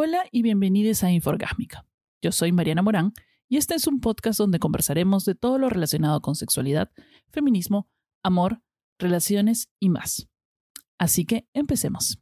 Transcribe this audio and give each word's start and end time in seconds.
Hola 0.00 0.26
y 0.30 0.42
bienvenidos 0.42 1.02
a 1.02 1.10
Inforgásmica. 1.10 1.84
Yo 2.22 2.30
soy 2.30 2.52
Mariana 2.52 2.82
Morán 2.82 3.14
y 3.48 3.56
este 3.56 3.74
es 3.74 3.88
un 3.88 3.98
podcast 3.98 4.38
donde 4.38 4.60
conversaremos 4.60 5.24
de 5.24 5.34
todo 5.34 5.58
lo 5.58 5.68
relacionado 5.68 6.22
con 6.22 6.36
sexualidad, 6.36 6.92
feminismo, 7.30 7.88
amor, 8.22 8.62
relaciones 9.00 9.72
y 9.80 9.88
más. 9.88 10.28
Así 10.98 11.24
que 11.24 11.48
empecemos. 11.52 12.20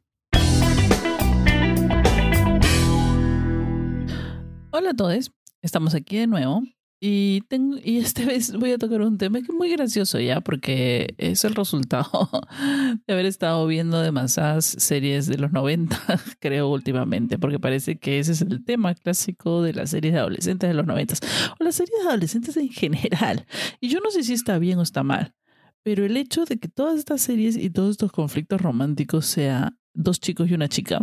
Hola 4.71 4.89
a 4.89 4.95
todos, 4.95 5.31
estamos 5.61 5.93
aquí 5.93 6.17
de 6.17 6.25
nuevo 6.25 6.63
y, 6.99 7.41
tengo, 7.47 7.77
y 7.83 7.97
esta 7.97 8.25
vez 8.25 8.53
voy 8.53 8.71
a 8.71 8.77
tocar 8.77 9.01
un 9.01 9.17
tema 9.17 9.39
que 9.39 9.51
es 9.51 9.53
muy 9.53 9.69
gracioso 9.69 10.19
ya, 10.19 10.41
porque 10.41 11.13
es 11.17 11.43
el 11.45 11.55
resultado 11.55 12.29
de 13.07 13.13
haber 13.13 13.25
estado 13.25 13.65
viendo 13.67 14.01
demasiadas 14.01 14.65
series 14.65 15.27
de 15.27 15.37
los 15.37 15.51
90, 15.51 15.99
creo, 16.39 16.69
últimamente, 16.69 17.37
porque 17.37 17.59
parece 17.59 17.99
que 17.99 18.19
ese 18.19 18.31
es 18.31 18.41
el 18.41 18.63
tema 18.63 18.95
clásico 18.95 19.61
de 19.61 19.73
las 19.73 19.91
series 19.91 20.13
de 20.13 20.19
adolescentes 20.19 20.69
de 20.69 20.73
los 20.73 20.85
90, 20.85 21.15
o 21.59 21.63
las 21.63 21.75
series 21.75 21.99
de 22.01 22.09
adolescentes 22.09 22.57
en 22.57 22.69
general. 22.69 23.45
Y 23.79 23.89
yo 23.89 23.99
no 23.99 24.09
sé 24.09 24.23
si 24.23 24.33
está 24.33 24.57
bien 24.57 24.79
o 24.79 24.81
está 24.81 25.03
mal, 25.03 25.35
pero 25.83 26.05
el 26.05 26.17
hecho 26.17 26.45
de 26.45 26.57
que 26.57 26.67
todas 26.67 26.97
estas 26.97 27.21
series 27.21 27.55
y 27.55 27.69
todos 27.69 27.91
estos 27.91 28.11
conflictos 28.11 28.59
románticos 28.61 29.25
sea 29.25 29.77
dos 29.97 30.19
chicos 30.19 30.49
y 30.49 30.53
una 30.53 30.67
chica, 30.69 30.99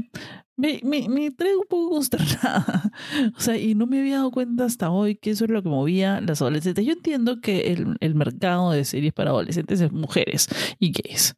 me, 0.56 0.80
me, 0.84 1.08
me 1.08 1.30
trae 1.30 1.56
un 1.56 1.66
poco 1.68 1.90
consternada. 1.90 2.90
O 3.36 3.40
sea, 3.40 3.56
y 3.56 3.74
no 3.74 3.86
me 3.86 4.00
había 4.00 4.16
dado 4.16 4.30
cuenta 4.30 4.64
hasta 4.64 4.90
hoy 4.90 5.16
que 5.16 5.30
eso 5.30 5.44
es 5.44 5.50
lo 5.50 5.62
que 5.62 5.68
movía 5.68 6.20
las 6.20 6.40
adolescentes. 6.40 6.84
Yo 6.84 6.92
entiendo 6.92 7.40
que 7.40 7.72
el, 7.72 7.96
el 8.00 8.14
mercado 8.14 8.70
de 8.70 8.84
series 8.84 9.12
para 9.12 9.30
adolescentes 9.30 9.80
es 9.80 9.92
mujeres 9.92 10.48
y 10.78 10.92
gays. 10.92 11.34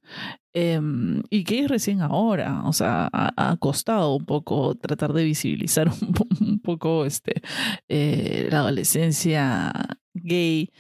Eh, 0.55 0.80
y 1.30 1.42
gays 1.45 1.69
recién 1.69 2.02
ahora. 2.02 2.62
O 2.66 2.73
sea, 2.73 3.09
ha, 3.12 3.32
ha, 3.37 3.57
costado 3.57 4.15
un 4.15 4.27
poco 4.27 4.74
tratar 4.74 5.12
de 5.12 5.24
visibilizar 5.24 5.88
un, 6.02 6.15
un 6.41 6.60
poco 6.60 7.04
este, 7.04 7.43
eh, 7.88 8.48
la 8.51 8.59
adolescencia 8.60 9.73
gay 10.15 10.70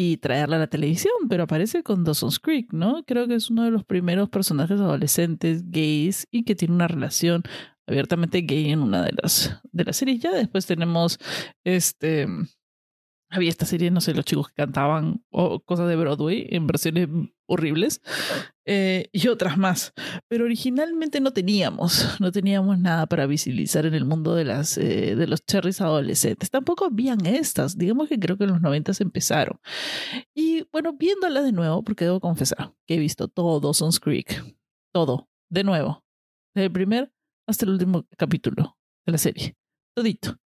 y 0.00 0.18
traerla 0.18 0.54
a 0.54 0.58
la 0.60 0.66
televisión, 0.68 1.12
pero 1.28 1.42
aparece 1.42 1.82
con 1.82 2.04
Dawson's 2.04 2.38
Creek, 2.38 2.72
¿no? 2.72 3.02
Creo 3.04 3.26
que 3.26 3.34
es 3.34 3.50
uno 3.50 3.64
de 3.64 3.72
los 3.72 3.82
primeros 3.84 4.28
personajes 4.28 4.78
adolescentes 4.78 5.68
gays 5.72 6.28
y 6.30 6.44
que 6.44 6.54
tiene 6.54 6.76
una 6.76 6.86
relación 6.86 7.42
abiertamente 7.84 8.42
gay 8.42 8.70
en 8.70 8.78
una 8.78 9.02
de 9.02 9.10
las, 9.20 9.60
de 9.72 9.84
las 9.84 9.96
series. 9.96 10.20
Ya 10.20 10.30
después 10.30 10.66
tenemos 10.66 11.18
este. 11.64 12.28
Había 13.28 13.48
esta 13.48 13.66
serie, 13.66 13.90
no 13.90 14.00
sé, 14.00 14.14
los 14.14 14.24
chicos 14.24 14.46
que 14.50 14.54
cantaban 14.54 15.24
o 15.30 15.58
cosas 15.64 15.88
de 15.88 15.96
Broadway 15.96 16.46
en 16.48 16.68
versiones 16.68 17.08
horribles 17.48 18.00
eh, 18.64 19.08
y 19.12 19.28
otras 19.28 19.58
más. 19.58 19.92
Pero 20.28 20.44
originalmente 20.44 21.20
no 21.20 21.32
teníamos, 21.32 22.20
no 22.20 22.30
teníamos 22.30 22.78
nada 22.78 23.06
para 23.06 23.26
visibilizar 23.26 23.86
en 23.86 23.94
el 23.94 24.04
mundo 24.04 24.34
de, 24.34 24.44
las, 24.44 24.78
eh, 24.78 25.16
de 25.16 25.26
los 25.26 25.44
cherries 25.44 25.80
adolescentes. 25.80 26.50
Tampoco 26.50 26.84
habían 26.84 27.26
estas, 27.26 27.76
digamos 27.76 28.08
que 28.08 28.18
creo 28.18 28.36
que 28.36 28.44
en 28.44 28.50
los 28.50 28.60
90 28.60 28.92
empezaron. 29.00 29.58
Y 30.34 30.66
bueno, 30.70 30.92
viéndola 30.92 31.42
de 31.42 31.52
nuevo, 31.52 31.82
porque 31.82 32.04
debo 32.04 32.20
confesar 32.20 32.74
que 32.86 32.94
he 32.94 32.98
visto 32.98 33.28
todo 33.28 33.74
Sons 33.74 33.98
Creek, 33.98 34.44
todo, 34.92 35.28
de 35.50 35.64
nuevo, 35.64 36.04
desde 36.54 36.66
el 36.66 36.72
primer 36.72 37.12
hasta 37.46 37.64
el 37.64 37.72
último 37.72 38.06
capítulo 38.16 38.76
de 39.06 39.12
la 39.12 39.18
serie. 39.18 39.56
Todito. 39.96 40.38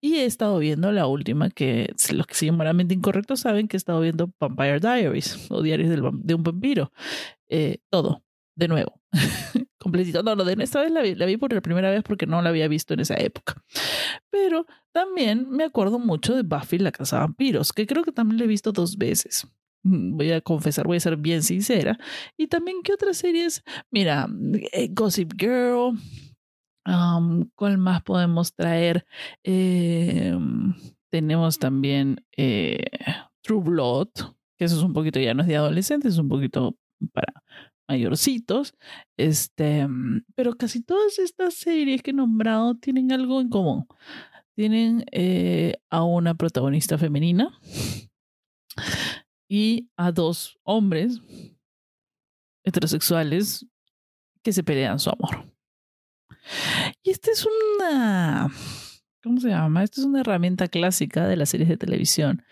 Y 0.00 0.16
he 0.16 0.24
estado 0.24 0.58
viendo 0.58 0.92
la 0.92 1.06
última, 1.06 1.50
que 1.50 1.92
los 2.12 2.26
que 2.26 2.34
siguen 2.34 2.56
moralmente 2.56 2.94
incorrectos 2.94 3.40
saben 3.40 3.68
que 3.68 3.76
he 3.76 3.78
estado 3.78 4.00
viendo 4.00 4.32
Vampire 4.40 4.80
Diaries 4.80 5.50
o 5.50 5.62
Diarios 5.62 5.90
del, 5.90 6.02
de 6.12 6.34
un 6.34 6.42
vampiro. 6.42 6.92
Eh, 7.48 7.78
todo, 7.90 8.24
de 8.56 8.68
nuevo. 8.68 9.00
Completito. 9.78 10.22
No, 10.22 10.34
no, 10.34 10.44
de 10.44 10.62
esta 10.62 10.80
vez 10.80 10.90
la 10.90 11.02
vi, 11.02 11.14
la 11.14 11.26
vi 11.26 11.36
por 11.36 11.52
la 11.52 11.60
primera 11.60 11.90
vez 11.90 12.02
porque 12.02 12.26
no 12.26 12.40
la 12.42 12.48
había 12.48 12.68
visto 12.68 12.94
en 12.94 13.00
esa 13.00 13.14
época. 13.16 13.62
Pero 14.30 14.66
también 14.92 15.50
me 15.50 15.64
acuerdo 15.64 15.98
mucho 15.98 16.34
de 16.34 16.42
Buffy 16.42 16.78
la 16.78 16.92
Casa 16.92 17.16
de 17.16 17.20
Vampiros, 17.20 17.72
que 17.72 17.86
creo 17.86 18.02
que 18.02 18.12
también 18.12 18.38
la 18.38 18.44
he 18.44 18.48
visto 18.48 18.72
dos 18.72 18.96
veces 18.96 19.46
voy 19.84 20.32
a 20.32 20.40
confesar, 20.40 20.86
voy 20.86 20.96
a 20.96 21.00
ser 21.00 21.16
bien 21.16 21.42
sincera. 21.42 21.98
Y 22.36 22.48
también, 22.48 22.78
¿qué 22.82 22.92
otras 22.92 23.18
series? 23.18 23.62
Mira, 23.90 24.26
eh, 24.72 24.88
Gossip 24.90 25.32
Girl. 25.38 25.96
¿Cuál 26.84 27.78
más 27.78 28.02
podemos 28.02 28.54
traer? 28.54 29.06
Eh, 29.42 30.36
tenemos 31.10 31.58
también 31.58 32.24
eh, 32.36 32.84
True 33.42 33.62
Blood, 33.62 34.08
que 34.58 34.64
eso 34.64 34.76
es 34.76 34.82
un 34.82 34.92
poquito, 34.92 35.20
ya 35.20 35.34
no 35.34 35.42
es 35.42 35.48
de 35.48 35.56
adolescentes, 35.56 36.14
es 36.14 36.18
un 36.18 36.28
poquito 36.28 36.76
para 37.12 37.32
mayorcitos. 37.88 38.74
Este, 39.16 39.86
pero 40.34 40.54
casi 40.54 40.82
todas 40.82 41.18
estas 41.18 41.54
series 41.54 42.02
que 42.02 42.10
he 42.10 42.14
nombrado 42.14 42.74
tienen 42.76 43.12
algo 43.12 43.40
en 43.40 43.48
común. 43.48 43.86
Tienen 44.54 45.04
eh, 45.10 45.74
a 45.90 46.04
una 46.04 46.34
protagonista 46.34 46.96
femenina 46.98 47.58
y 49.48 49.88
a 49.96 50.12
dos 50.12 50.58
hombres 50.62 51.20
heterosexuales 52.64 53.66
que 54.42 54.52
se 54.52 54.62
pelean 54.62 54.98
su 54.98 55.10
amor. 55.10 55.53
Y 57.02 57.10
esta 57.10 57.30
es 57.30 57.46
una, 57.46 58.50
¿cómo 59.22 59.40
se 59.40 59.48
llama? 59.48 59.82
Esta 59.82 60.00
es 60.00 60.06
una 60.06 60.20
herramienta 60.20 60.68
clásica 60.68 61.26
de 61.26 61.36
las 61.36 61.50
series 61.50 61.68
de 61.68 61.76
televisión. 61.76 62.44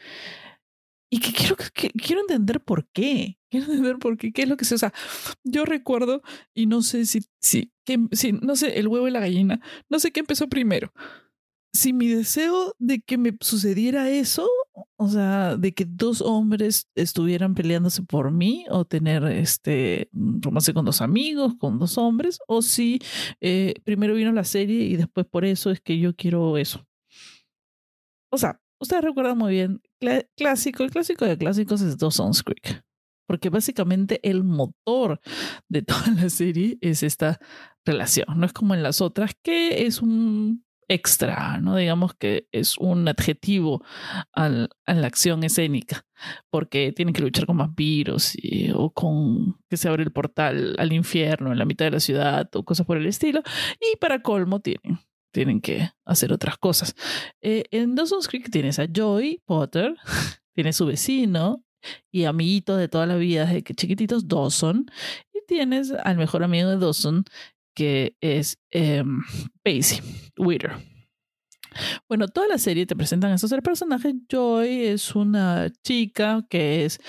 Y 1.11 1.21
que 1.21 1.33
quiero, 1.33 1.57
que, 1.57 1.91
quiero 1.91 2.23
entender 2.23 2.61
por 2.61 2.89
qué. 2.89 3.39
Quiero 3.51 3.67
entender 3.67 3.99
por 3.99 4.17
qué. 4.17 4.33
¿Qué 4.33 4.43
es 4.43 4.49
lo 4.49 4.57
que 4.57 4.65
se... 4.65 4.75
O 4.75 4.79
sea, 4.79 4.95
yo 5.45 5.67
recuerdo, 5.67 6.23
y 6.55 6.67
no 6.67 6.81
sé 6.81 7.05
si, 7.05 7.21
si, 7.41 7.71
que, 7.85 7.99
si, 8.13 8.33
no 8.33 8.57
sé, 8.57 8.79
el 8.79 8.89
huevo 8.89 9.07
y 9.09 9.11
la 9.11 9.21
gallina, 9.21 9.61
no 9.91 9.99
sé 9.99 10.11
qué 10.11 10.21
empezó 10.21 10.49
primero 10.49 10.93
si 11.73 11.93
mi 11.93 12.09
deseo 12.09 12.75
de 12.79 13.01
que 13.01 13.17
me 13.19 13.37
sucediera 13.41 14.11
eso, 14.11 14.49
o 14.97 15.09
sea, 15.09 15.57
de 15.57 15.73
que 15.73 15.85
dos 15.87 16.21
hombres 16.21 16.89
estuvieran 16.95 17.55
peleándose 17.55 18.03
por 18.03 18.31
mí 18.31 18.67
o 18.71 18.85
tener 18.85 19.25
este 19.25 20.09
romance 20.13 20.75
con 20.75 20.85
dos 20.85 21.01
amigos, 21.01 21.55
con 21.59 21.79
dos 21.79 21.99
hombres, 21.99 22.39
o 22.47 22.63
si 22.63 23.01
eh, 23.41 23.75
primero 23.85 24.15
vino 24.15 24.33
la 24.33 24.45
serie 24.45 24.85
y 24.85 24.97
después 24.97 25.27
por 25.27 25.45
eso 25.45 25.71
es 25.71 25.81
que 25.81 25.99
yo 25.99 26.15
quiero 26.15 26.59
eso. 26.59 26.87
O 28.31 28.39
sea, 28.39 28.61
ustedes 28.81 29.03
recuerdan 29.03 29.39
muy 29.39 29.53
bien, 29.53 29.81
cl 30.01 30.29
clásico, 30.37 30.83
el 30.83 30.91
clásico 30.91 31.25
de 31.25 31.39
clásicos 31.39 31.81
es 31.81 31.97
Dawson's 31.99 32.43
Creek, 32.43 32.83
porque 33.27 33.51
básicamente 33.51 34.21
el 34.29 34.45
motor 34.45 35.21
de 35.69 35.83
toda 35.83 36.09
la 36.13 36.29
serie 36.29 36.79
es 36.81 37.03
esta 37.03 37.41
relación, 37.85 38.27
no 38.37 38.47
es 38.47 38.53
como 38.53 38.75
en 38.75 38.83
las 38.83 39.01
otras, 39.01 39.33
que 39.43 39.87
es 39.87 40.03
un 40.03 40.65
extra, 40.89 41.59
¿no? 41.59 41.77
Digamos 41.77 42.15
que 42.15 42.49
es 42.53 42.77
un 42.79 43.09
adjetivo 43.09 43.85
al, 44.33 44.71
a 44.87 44.95
la 44.95 45.07
acción 45.07 45.45
escénica, 45.45 46.05
porque 46.51 46.93
tienen 46.93 47.15
que 47.15 47.23
luchar 47.23 47.47
con 47.47 47.59
vampiros 47.59 48.37
o 48.75 48.91
con 48.93 49.59
que 49.69 49.77
se 49.77 49.89
abre 49.89 50.03
el 50.03 50.13
portal 50.13 50.77
al 50.79 50.93
infierno 50.93 51.53
en 51.53 51.59
la 51.59 51.65
mitad 51.65 51.87
de 51.87 51.93
la 51.93 52.01
ciudad 52.01 52.49
o 52.55 52.65
cosas 52.65 52.87
por 52.87 52.97
el 52.97 53.07
estilo, 53.07 53.43
y 53.81 53.97
para 53.97 54.23
colmo 54.23 54.61
tienen, 54.61 54.99
tienen 55.33 55.61
que 55.61 55.91
hacer 56.05 56.33
otras 56.33 56.59
cosas. 56.59 56.95
Eh, 57.41 57.65
en 57.71 57.95
Dawson's 57.95 58.29
Creek 58.29 58.51
tienes 58.51 58.79
a 58.79 58.87
Joy 58.87 59.43
Potter, 59.45 59.97
tiene 60.55 60.73
su 60.73 60.87
vecino 60.87 61.65
y 62.11 62.25
amiguito 62.25 62.77
de 62.77 62.89
toda 62.89 63.07
la 63.07 63.17
vida, 63.17 63.47
desde 63.47 63.63
que 63.63 63.75
chiquititos, 63.75 64.29
Dawson, 64.29 64.87
y 65.33 65.41
tienes 65.47 65.93
al 65.93 66.17
mejor 66.17 66.45
amigo 66.45 66.69
de 66.71 66.79
Dawson, 66.79 67.25
que 67.75 68.17
es 68.21 68.59
eh, 68.71 69.03
Pacey 69.63 70.01
Witter. 70.37 70.73
Bueno, 72.09 72.29
toda 72.29 72.49
la 72.49 72.59
serie 72.59 72.87
te 72.87 72.97
presentan 72.97 73.33
a 73.33 73.35
estos 73.37 73.51
tres 73.51 73.63
personajes. 73.63 74.15
Joy 74.29 74.87
es 74.87 75.15
una 75.15 75.71
chica 75.83 76.45
que 76.49 76.85
es 76.85 77.01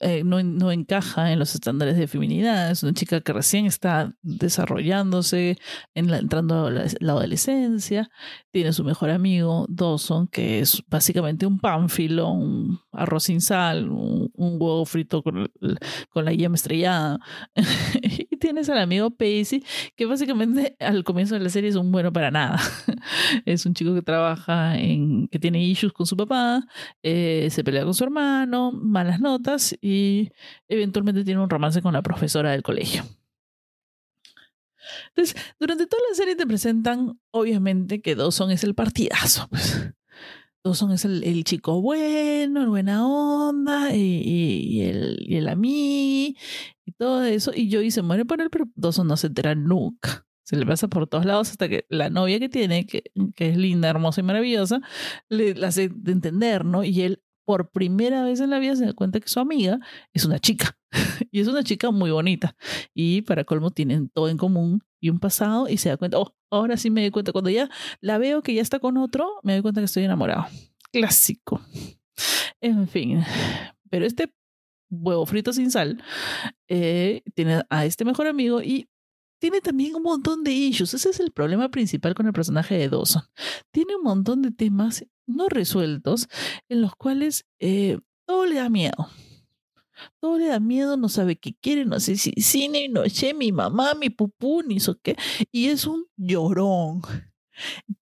eh, 0.00 0.22
no, 0.24 0.42
no, 0.42 0.70
encaja 0.70 1.32
en 1.32 1.38
los 1.38 1.54
estándares 1.54 1.96
de 1.96 2.06
feminidad. 2.06 2.70
Es 2.70 2.82
una 2.82 2.92
chica 2.92 3.20
que 3.20 3.32
recién 3.32 3.66
está 3.66 4.14
desarrollándose, 4.22 5.58
en 5.94 6.10
la, 6.10 6.18
entrando 6.18 6.66
a 6.66 6.70
la, 6.70 6.86
la, 7.00 7.12
adolescencia. 7.12 8.08
Tiene 8.50 8.72
su 8.72 8.84
mejor 8.84 9.10
amigo, 9.10 9.66
Dawson, 9.68 10.28
que 10.28 10.60
es 10.60 10.82
básicamente 10.88 11.46
un 11.46 11.58
pánfilo, 11.58 12.30
un 12.30 12.80
arroz 12.92 13.24
sin 13.24 13.40
sal, 13.40 13.88
un, 13.90 14.30
huevo 14.34 14.84
frito 14.84 15.22
con, 15.22 15.50
con 16.10 16.24
la 16.24 16.32
yema 16.32 16.54
estrellada. 16.54 17.18
y 18.02 18.36
tienes 18.36 18.68
al 18.68 18.78
amigo 18.78 19.10
Pacey, 19.10 19.64
que 19.96 20.06
básicamente 20.06 20.76
al 20.80 21.04
comienzo 21.04 21.34
de 21.34 21.40
la 21.40 21.48
serie 21.48 21.70
es 21.70 21.76
un 21.76 21.90
bueno 21.90 22.12
para 22.12 22.30
nada. 22.30 22.60
es 23.44 23.66
un 23.66 23.74
chico 23.74 23.94
que 23.94 24.02
trabaja 24.02 24.76
que 24.76 25.38
tiene 25.40 25.62
issues 25.62 25.92
con 25.92 26.06
su 26.06 26.16
papá, 26.16 26.64
eh, 27.02 27.48
se 27.50 27.64
pelea 27.64 27.84
con 27.84 27.94
su 27.94 28.04
hermano, 28.04 28.72
malas 28.72 29.20
notas 29.20 29.76
eventualmente 30.68 31.24
tiene 31.24 31.40
un 31.40 31.50
romance 31.50 31.82
con 31.82 31.92
la 31.92 32.02
profesora 32.02 32.52
del 32.52 32.62
colegio. 32.62 33.04
Entonces, 35.08 35.36
durante 35.58 35.86
toda 35.86 36.02
la 36.08 36.14
serie 36.14 36.36
te 36.36 36.46
presentan, 36.46 37.18
obviamente, 37.30 38.00
que 38.00 38.14
Dawson 38.14 38.50
es 38.50 38.64
el 38.64 38.74
partidazo. 38.74 39.48
Pues. 39.50 39.92
Dawson 40.64 40.92
es 40.92 41.04
el, 41.04 41.44
chico 41.44 41.80
bueno, 41.80 42.62
el 42.62 42.68
buena 42.68 43.06
onda, 43.06 43.94
y, 43.94 44.22
y, 44.24 44.78
y 44.78 44.82
el, 44.82 45.16
y 45.20 45.36
el 45.36 45.48
amigo, 45.48 46.38
y 46.84 46.92
todo 46.92 47.24
eso. 47.24 47.52
Y 47.54 47.72
Joey 47.72 47.90
se 47.90 48.02
muere 48.02 48.24
por 48.24 48.40
él, 48.40 48.50
pero 48.50 48.66
Dawson 48.74 49.06
no 49.06 49.16
se 49.16 49.28
entera 49.28 49.54
nunca. 49.54 50.26
se 50.44 50.56
le 50.56 50.66
pasa 50.66 50.88
por 50.88 51.06
todos 51.06 51.26
lados 51.26 51.50
hasta 51.50 51.68
que 51.68 51.84
la 51.88 52.10
novia 52.10 52.40
que 52.40 52.48
tiene, 52.48 52.86
que, 52.86 53.04
que 53.34 53.50
es 53.50 53.56
linda, 53.56 53.88
hermosa 53.88 54.20
y 54.20 54.24
maravillosa, 54.24 54.80
le, 55.28 55.54
le 55.54 55.66
hace 55.66 55.90
de 55.94 56.12
entender, 56.12 56.64
¿no? 56.64 56.84
Y 56.84 57.02
él 57.02 57.22
por 57.48 57.70
primera 57.70 58.24
vez 58.24 58.40
en 58.40 58.50
la 58.50 58.58
vida 58.58 58.76
se 58.76 58.84
da 58.84 58.92
cuenta 58.92 59.20
que 59.20 59.28
su 59.28 59.40
amiga 59.40 59.80
es 60.12 60.26
una 60.26 60.38
chica. 60.38 60.76
y 61.30 61.40
es 61.40 61.48
una 61.48 61.64
chica 61.64 61.90
muy 61.90 62.10
bonita. 62.10 62.54
Y 62.92 63.22
para 63.22 63.44
colmo 63.44 63.70
tienen 63.70 64.10
todo 64.10 64.28
en 64.28 64.36
común 64.36 64.82
y 65.00 65.08
un 65.08 65.18
pasado 65.18 65.66
y 65.66 65.78
se 65.78 65.88
da 65.88 65.96
cuenta, 65.96 66.18
oh, 66.18 66.36
ahora 66.50 66.76
sí 66.76 66.90
me 66.90 67.00
doy 67.00 67.10
cuenta. 67.10 67.32
Cuando 67.32 67.48
ya 67.48 67.70
la 68.02 68.18
veo 68.18 68.42
que 68.42 68.52
ya 68.52 68.60
está 68.60 68.80
con 68.80 68.98
otro, 68.98 69.40
me 69.44 69.54
doy 69.54 69.62
cuenta 69.62 69.80
que 69.80 69.86
estoy 69.86 70.04
enamorado. 70.04 70.44
Clásico. 70.92 71.62
En 72.60 72.86
fin. 72.86 73.24
Pero 73.88 74.04
este 74.04 74.30
huevo 74.90 75.24
frito 75.24 75.54
sin 75.54 75.70
sal 75.70 76.04
eh, 76.68 77.22
tiene 77.34 77.62
a 77.70 77.86
este 77.86 78.04
mejor 78.04 78.26
amigo 78.26 78.60
y 78.60 78.90
tiene 79.38 79.60
también 79.60 79.94
un 79.94 80.02
montón 80.02 80.44
de 80.44 80.52
issues. 80.52 80.94
Ese 80.94 81.10
es 81.10 81.20
el 81.20 81.32
problema 81.32 81.70
principal 81.70 82.14
con 82.14 82.26
el 82.26 82.32
personaje 82.32 82.76
de 82.76 82.88
Dawson. 82.88 83.22
Tiene 83.70 83.96
un 83.96 84.02
montón 84.02 84.42
de 84.42 84.50
temas 84.50 85.04
no 85.26 85.48
resueltos 85.48 86.28
en 86.68 86.80
los 86.80 86.96
cuales 86.96 87.46
eh, 87.60 87.98
todo 88.26 88.46
le 88.46 88.56
da 88.56 88.68
miedo. 88.68 89.08
Todo 90.20 90.38
le 90.38 90.46
da 90.46 90.60
miedo, 90.60 90.96
no 90.96 91.08
sabe 91.08 91.36
qué 91.36 91.54
quiere, 91.60 91.84
no 91.84 91.98
sé 91.98 92.16
si 92.16 92.32
cine, 92.40 92.88
no 92.88 93.08
sé, 93.08 93.34
mi 93.34 93.52
mamá, 93.52 93.94
mi 93.94 94.10
pupú, 94.10 94.62
ni 94.62 94.76
eso 94.76 94.98
qué. 95.02 95.16
Y 95.50 95.68
es 95.68 95.86
un 95.86 96.06
llorón. 96.16 97.02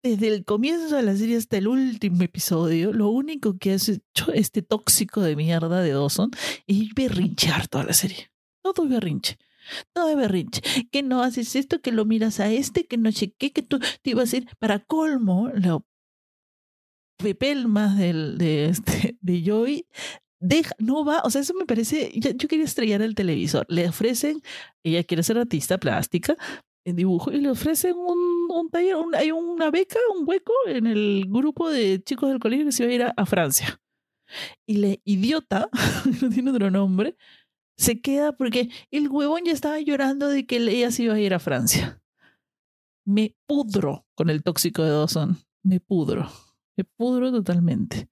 Desde 0.02 0.28
el 0.28 0.46
comienzo 0.46 0.96
de 0.96 1.02
la 1.02 1.16
serie 1.16 1.38
hasta 1.38 1.58
el 1.58 1.68
último 1.68 2.22
episodio, 2.22 2.94
lo 2.94 3.10
único 3.10 3.58
que 3.58 3.72
ha 3.72 3.76
hecho 3.76 4.32
este 4.34 4.62
tóxico 4.62 5.22
de 5.22 5.36
mierda 5.36 5.82
de 5.82 5.92
Dawson 5.92 6.32
es 6.68 6.94
berrinchar 6.96 7.68
toda 7.68 7.86
la 7.86 7.94
serie. 7.94 8.32
Todo 8.62 8.84
es 8.84 8.90
berrinche. 8.90 9.38
Todo 9.94 10.10
es 10.10 10.16
berrinche. 10.16 10.62
Que 10.92 11.04
no 11.04 11.24
haces 11.24 11.56
esto, 11.56 11.82
que 11.82 11.92
lo 11.92 12.06
miras 12.06 12.40
a 12.40 12.52
este, 12.52 12.86
que 12.86 12.98
no 12.98 13.12
sé 13.12 13.34
qué, 13.38 13.52
que 13.52 13.62
tú 13.62 13.80
te 13.80 14.12
ibas 14.12 14.34
a 14.34 14.38
ir 14.38 14.48
para 14.60 14.80
colmo. 14.80 15.52
Lo 15.54 15.86
pepelmas 17.18 17.98
del, 17.98 18.38
de, 18.38 18.66
este, 18.66 19.18
de 19.22 19.44
Joy 19.44 19.86
deja, 20.40 20.76
no 20.80 21.04
va, 21.04 21.22
o 21.24 21.30
sea, 21.30 21.42
eso 21.42 21.54
me 21.54 21.66
parece, 21.66 22.12
yo, 22.16 22.36
quería 22.48 22.66
estrellar 22.66 23.02
el 23.02 23.16
televisor, 23.16 23.66
le 23.70 23.88
ofrecen, 23.88 24.42
ella 24.84 25.04
quiere 25.04 25.24
ser 25.24 25.38
artista 25.38 25.78
plástica 25.78 26.38
en 26.86 26.96
dibujo 26.96 27.32
y 27.32 27.42
le 27.42 27.50
ofrecen 27.50 27.96
un, 27.96 28.48
un 28.50 28.70
taller, 28.70 28.96
hay 29.14 29.32
una 29.32 29.72
beca, 29.72 29.98
un 30.16 30.28
hueco 30.28 30.54
en 30.68 30.86
el 30.86 31.26
grupo 31.28 31.70
de 31.70 32.02
chicos 32.04 32.30
del 32.30 32.40
colegio 32.40 32.66
que 32.66 32.72
se 32.72 32.84
iba 32.84 32.92
a 32.92 32.96
ir 32.96 33.14
a, 33.16 33.26
Francia. 33.26 33.80
Y 34.68 34.78
la 34.78 34.96
idiota, 35.04 35.70
no 36.22 36.30
tiene 36.30 36.52
otro 36.52 36.70
nombre, 36.70 37.16
se 37.78 38.02
queda 38.02 38.36
porque 38.36 38.70
el 38.92 39.10
huevón 39.10 39.42
ya 39.46 39.52
estaba 39.52 39.80
llorando 39.80 40.28
de 40.30 40.46
que 40.46 40.58
ella 40.58 40.92
se 40.92 41.04
iba 41.04 41.16
a 41.16 41.20
ir 41.20 41.34
a 41.34 41.40
Francia. 41.40 42.02
Me 43.06 43.36
pudro 43.46 44.06
con 44.16 44.30
el 44.30 44.44
tóxico 44.44 44.84
de 44.84 44.90
Dawson, 44.90 45.38
me 45.64 45.80
pudro. 45.80 46.30
Me 46.78 46.84
pudro 46.84 47.32
totalmente. 47.32 48.10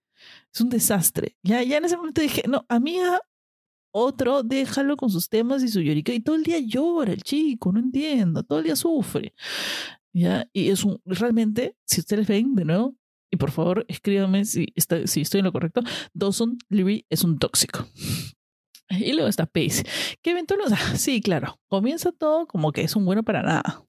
Es 0.54 0.62
un 0.62 0.70
desastre. 0.70 1.38
Ya, 1.44 1.64
ya 1.64 1.78
en 1.78 1.86
ese 1.86 1.98
momento 1.98 2.22
dije, 2.22 2.44
no, 2.48 2.66
amiga, 2.70 3.22
otro, 3.92 4.44
déjalo 4.44 4.98
con 4.98 5.10
sus 5.10 5.30
temas 5.30 5.64
y 5.64 5.68
su 5.68 5.82
llorica. 5.82 6.14
Y 6.14 6.20
todo 6.20 6.36
el 6.36 6.44
día 6.44 6.60
llora 6.60 7.14
el 7.14 7.22
chico, 7.22 7.72
no 7.72 7.80
entiendo, 7.80 8.44
todo 8.44 8.60
el 8.60 8.66
día 8.66 8.76
sufre. 8.76 9.34
¿Ya? 10.14 10.48
Y 10.54 10.70
es 10.70 10.84
un, 10.84 11.02
realmente, 11.06 11.76
si 11.86 12.02
ustedes 12.02 12.28
ven 12.28 12.56
de 12.56 12.66
nuevo, 12.66 12.96
y 13.32 13.38
por 13.38 13.50
favor 13.50 13.84
escríbanme 13.88 14.46
si, 14.46 14.68
está, 14.76 15.08
si 15.08 15.22
estoy 15.22 15.40
en 15.40 15.46
lo 15.46 15.52
correcto, 15.52 15.82
Dawson 16.14 16.58
Leary 16.70 17.06
es 17.10 17.24
un 17.24 17.40
tóxico. 17.40 17.88
Y 19.00 19.14
luego 19.14 19.28
está 19.28 19.46
Pace, 19.46 19.84
que 20.22 20.32
eventualmente, 20.32 20.76
sí, 20.98 21.22
claro, 21.22 21.60
comienza 21.68 22.12
todo 22.12 22.48
como 22.48 22.72
que 22.72 22.82
es 22.82 22.96
un 22.96 23.06
bueno 23.06 23.24
para 23.24 23.42
nada 23.42 23.86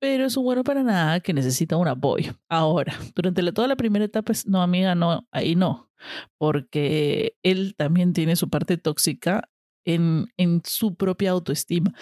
pero 0.00 0.26
es 0.26 0.36
un 0.36 0.44
bueno 0.44 0.64
para 0.64 0.82
nada 0.82 1.20
que 1.20 1.32
necesita 1.32 1.76
un 1.76 1.88
apoyo. 1.88 2.34
Ahora, 2.48 2.98
durante 3.14 3.52
toda 3.52 3.68
la 3.68 3.76
primera 3.76 4.04
etapa, 4.04 4.32
no, 4.46 4.62
amiga, 4.62 4.94
no, 4.94 5.26
ahí 5.32 5.56
no, 5.56 5.90
porque 6.38 7.36
él 7.42 7.74
también 7.76 8.12
tiene 8.12 8.36
su 8.36 8.48
parte 8.48 8.76
tóxica 8.78 9.48
en, 9.84 10.28
en 10.36 10.62
su 10.64 10.94
propia 10.94 11.30
autoestima. 11.30 11.92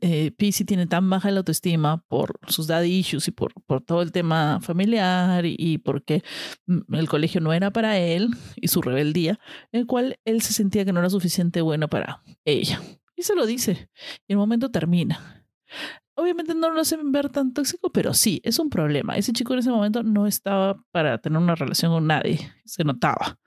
Eh, 0.00 0.32
tiene 0.66 0.86
tan 0.86 1.08
baja 1.08 1.30
la 1.30 1.38
autoestima 1.38 2.04
por 2.08 2.38
sus 2.48 2.66
daddy 2.66 2.98
issues 2.98 3.28
y 3.28 3.30
por, 3.30 3.52
por 3.66 3.80
todo 3.82 4.02
el 4.02 4.12
tema 4.12 4.60
familiar 4.60 5.46
y, 5.46 5.56
y, 5.58 5.78
porque 5.78 6.22
mm, 6.66 6.94
el 6.94 7.08
colegio 7.08 7.40
no 7.40 7.52
era 7.52 7.70
para 7.70 7.98
él 7.98 8.30
y 8.56 8.68
su 8.68 8.82
rebeldía, 8.82 9.38
en 9.72 9.80
el 9.80 9.86
cual 9.86 10.18
él 10.24 10.42
se 10.42 10.52
sentía 10.52 10.84
que 10.84 10.92
no 10.92 11.00
era 11.00 11.10
suficiente 11.10 11.60
bueno 11.60 11.88
para 11.88 12.22
ella. 12.44 12.80
Y 13.16 13.22
se 13.22 13.34
lo 13.34 13.46
dice. 13.46 13.90
Y 14.26 14.32
el 14.32 14.38
momento 14.38 14.70
termina 14.70 15.44
obviamente 16.20 16.54
no 16.54 16.70
lo 16.70 16.80
hacen 16.80 17.12
ver 17.12 17.30
tan 17.30 17.52
tóxico, 17.52 17.90
pero 17.90 18.14
sí, 18.14 18.40
es 18.44 18.58
un 18.58 18.70
problema. 18.70 19.16
Ese 19.16 19.32
chico 19.32 19.54
en 19.54 19.60
ese 19.60 19.70
momento 19.70 20.02
no 20.02 20.26
estaba 20.26 20.82
para 20.92 21.18
tener 21.18 21.38
una 21.38 21.54
relación 21.54 21.92
con 21.92 22.06
nadie, 22.06 22.52
se 22.64 22.84
notaba. 22.84 23.38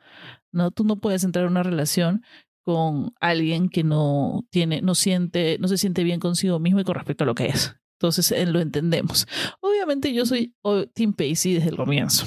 No, 0.52 0.72
tú 0.72 0.84
no 0.84 0.98
puedes 0.98 1.24
entrar 1.24 1.46
en 1.46 1.52
una 1.52 1.64
relación 1.64 2.24
con 2.64 3.14
alguien 3.20 3.70
que 3.70 3.84
no 3.84 4.46
tiene, 4.50 4.82
no 4.82 4.96
siente, 4.96 5.58
no 5.60 5.68
se 5.68 5.78
siente 5.78 6.04
bien 6.04 6.20
consigo 6.20 6.60
mismo 6.60 6.80
y 6.80 6.84
con 6.84 6.96
respecto 6.96 7.24
a 7.24 7.28
lo 7.28 7.36
que 7.36 7.48
es. 7.48 7.76
Entonces 8.00 8.32
eh, 8.32 8.46
lo 8.46 8.60
entendemos. 8.60 9.28
Obviamente 9.62 10.14
yo 10.14 10.26
soy 10.26 10.56
Team 10.94 11.14
Pacey 11.14 11.54
desde 11.54 11.70
el 11.70 11.78
comienzo 11.78 12.26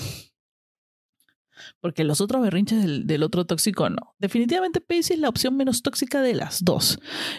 porque 1.80 2.04
los 2.04 2.20
otros 2.20 2.42
berrinches 2.42 3.06
del, 3.06 3.22
otro 3.22 3.44
tóxico 3.44 3.88
no. 3.88 4.14
Definitivamente 4.18 4.80
Pacey 4.80 5.14
es 5.14 5.18
la 5.20 5.28
opción 5.28 5.56
menos 5.56 5.82
tóxica 5.82 6.20
de 6.20 6.34
las 6.34 6.64
dos. 6.64 6.98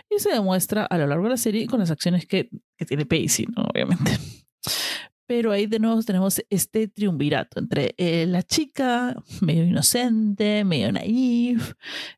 Y 0.09 0.19
se 0.19 0.29
demuestra 0.29 0.85
a 0.85 0.97
lo 0.97 1.07
largo 1.07 1.25
de 1.25 1.31
la 1.31 1.37
serie 1.37 1.67
con 1.67 1.79
las 1.79 1.91
acciones 1.91 2.25
que, 2.25 2.49
que 2.77 2.85
tiene 2.85 3.05
Pacey, 3.05 3.47
¿no? 3.55 3.63
obviamente. 3.63 4.17
Pero 5.27 5.51
ahí 5.51 5.67
de 5.67 5.79
nuevo 5.79 6.01
tenemos 6.03 6.41
este 6.49 6.87
triunvirato 6.87 7.59
entre 7.59 7.93
eh, 7.97 8.25
la 8.25 8.43
chica 8.43 9.15
medio 9.41 9.65
inocente, 9.65 10.63
medio 10.63 10.91
naif, 10.91 11.73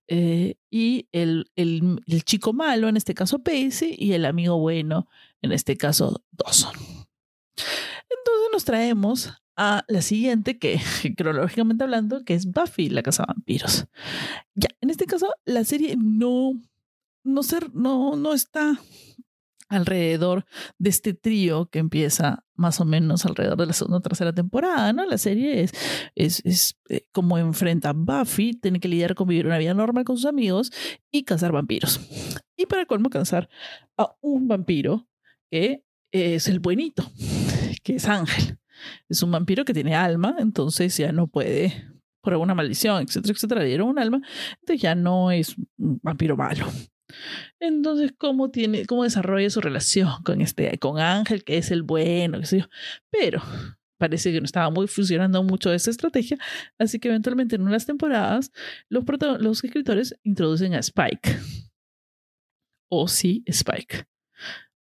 eh, 0.08 0.56
y 0.70 1.08
el, 1.12 1.52
el, 1.56 2.24
chico 2.24 2.54
malo, 2.54 2.88
en 2.88 2.98
este 2.98 3.16
caso 3.16 3.40
Pacey, 3.40 3.96
y 3.98 4.14
el 4.14 4.26
amigo 4.26 4.60
bueno, 4.60 5.08
en 5.42 5.52
este 5.52 5.76
caso 5.76 6.24
Dawson. 6.32 6.76
Entonces 7.58 8.50
nos 8.54 8.64
traemos 8.64 9.34
a 9.56 9.84
la 9.88 10.02
siguiente, 10.02 10.58
que 10.58 10.80
cronológicamente 11.18 11.84
hablando, 11.84 12.24
que 12.24 12.36
es 12.36 12.46
Buffy, 12.46 12.90
la 12.90 13.04
casa 13.04 13.24
de 13.24 13.34
vampiros. 13.34 13.88
Ya, 14.56 14.70
en 14.82 14.90
este 14.90 15.06
caso, 15.06 15.34
la 15.46 15.66
serie 15.66 15.98
no, 15.98 16.54
no, 17.24 17.44
ser, 17.44 17.74
no, 17.74 18.16
no 18.16 18.34
está 18.34 18.80
alrededor 19.70 20.46
de 20.78 20.90
este 20.90 21.14
trío 21.14 21.68
que 21.68 21.80
empieza 21.80 22.44
más 22.56 22.82
o 22.82 22.86
menos 22.86 23.26
alrededor 23.26 23.58
de 23.58 23.68
la 23.68 23.74
segunda 23.74 24.00
o 24.00 24.02
tercera 24.02 24.34
temporada, 24.34 24.92
¿no? 24.92 25.06
La 25.06 25.18
serie 25.18 25.62
es, 25.62 25.72
es, 26.16 26.42
es 26.46 26.78
eh, 26.90 27.06
como 27.12 27.38
enfrenta 27.38 27.90
a 27.90 27.94
Buffy, 27.94 28.54
tiene 28.54 28.80
que 28.80 28.90
lidiar 28.90 29.16
con 29.16 29.28
vivir 29.28 29.46
una 29.46 29.58
vida 29.58 29.74
normal 29.74 30.04
con 30.04 30.18
sus 30.18 30.26
amigos 30.26 30.72
y 31.12 31.24
cazar 31.24 31.52
vampiros. 31.52 32.02
Y 32.58 32.66
para 32.66 32.86
colmo, 32.86 33.10
cazar 33.10 33.50
a 33.98 34.14
un 34.20 34.48
vampiro 34.48 35.08
que 35.50 35.86
es 36.12 36.48
el 36.48 36.60
buenito, 36.60 37.10
que 37.84 37.96
es 37.96 38.08
Ángel 38.08 38.60
es 39.08 39.24
un 39.24 39.32
vampiro 39.32 39.66
que 39.66 39.74
tiene 39.74 39.96
alma, 39.96 40.36
entonces 40.40 40.96
ya 40.98 41.12
no 41.12 41.28
puede, 41.28 41.86
por 42.22 42.34
alguna 42.34 42.56
maldición, 42.56 43.04
etcétera, 43.04 43.34
etcétera, 43.34 43.62
le 43.62 43.68
dieron 43.68 43.90
un 43.90 44.00
alma, 44.00 44.22
entonces 44.62 44.82
ya 44.82 44.96
no 44.96 45.32
es 45.32 45.56
un 45.78 46.00
vampiro 46.02 46.38
malo. 46.38 46.68
Entonces, 47.60 48.14
¿cómo, 48.18 48.52
tiene, 48.52 48.86
cómo 48.86 49.04
desarrolla 49.04 49.50
su 49.50 49.62
relación 49.62 50.24
con, 50.24 50.42
este, 50.42 50.78
con 50.80 51.00
Ángel, 51.00 51.44
que 51.44 51.58
es 51.58 51.72
el 51.72 51.84
bueno? 51.84 52.40
Pero 53.10 53.42
parece 53.98 54.32
que 54.32 54.40
no 54.40 54.46
estaba 54.46 54.70
muy 54.70 54.88
funcionando 54.88 55.44
mucho 55.44 55.72
esa 55.72 55.92
estrategia, 55.92 56.38
así 56.78 57.00
que 57.00 57.10
eventualmente 57.10 57.56
en 57.56 57.64
unas 57.64 57.86
temporadas 57.86 58.52
los, 58.88 59.04
los 59.40 59.64
escritores 59.64 60.16
introducen 60.24 60.74
a 60.74 60.80
Spike. 60.80 61.38
O 62.90 63.08
sí, 63.08 63.44
Spike. 63.46 64.08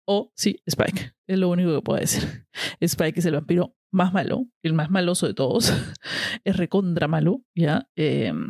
O 0.05 0.31
sí, 0.35 0.61
Spike. 0.65 1.13
Es 1.27 1.37
lo 1.37 1.49
único 1.49 1.75
que 1.75 1.81
puedo 1.83 1.99
decir. 1.99 2.47
Spike 2.79 3.19
es 3.19 3.25
el 3.25 3.33
vampiro 3.33 3.75
más 3.91 4.13
malo, 4.13 4.47
el 4.63 4.73
más 4.73 4.89
maloso 4.89 5.27
de 5.27 5.33
todos, 5.33 5.71
es 6.43 6.57
recontra 6.57 7.07
malo, 7.07 7.43
¿ya? 7.55 7.87
Em, 7.95 8.49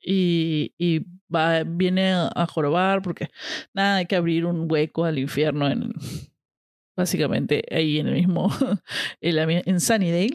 y, 0.00 0.74
y 0.78 1.06
va, 1.34 1.62
viene 1.64 2.12
a 2.12 2.46
jorobar 2.46 3.02
porque 3.02 3.30
nada, 3.72 3.96
hay 3.96 4.06
que 4.06 4.16
abrir 4.16 4.46
un 4.46 4.70
hueco 4.70 5.04
al 5.04 5.18
infierno 5.18 5.68
en, 5.68 5.92
básicamente 7.00 7.64
ahí 7.70 7.98
en 7.98 8.08
el 8.08 8.14
mismo, 8.14 8.50
en, 9.20 9.80
Sunnydale. 9.80 10.34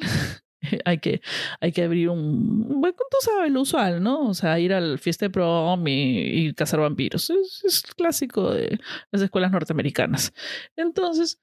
hay 0.86 0.98
que, 0.98 1.22
hay 1.62 1.72
que 1.72 1.84
abrir 1.84 2.10
un 2.10 2.84
hueco, 2.84 3.06
tú 3.10 3.18
sabes, 3.22 3.52
lo 3.52 3.62
usual, 3.62 4.02
¿no? 4.02 4.28
O 4.28 4.34
sea, 4.34 4.60
ir 4.60 4.74
al 4.74 4.98
fiesta 4.98 5.26
de 5.26 5.30
prom 5.30 5.88
y, 5.88 6.48
y 6.48 6.54
cazar 6.54 6.80
vampiros. 6.80 7.30
Es, 7.30 7.64
es 7.64 7.82
clásico 7.94 8.52
de 8.52 8.80
las 9.12 9.22
escuelas 9.22 9.52
norteamericanas. 9.52 10.34
Entonces, 10.76 11.40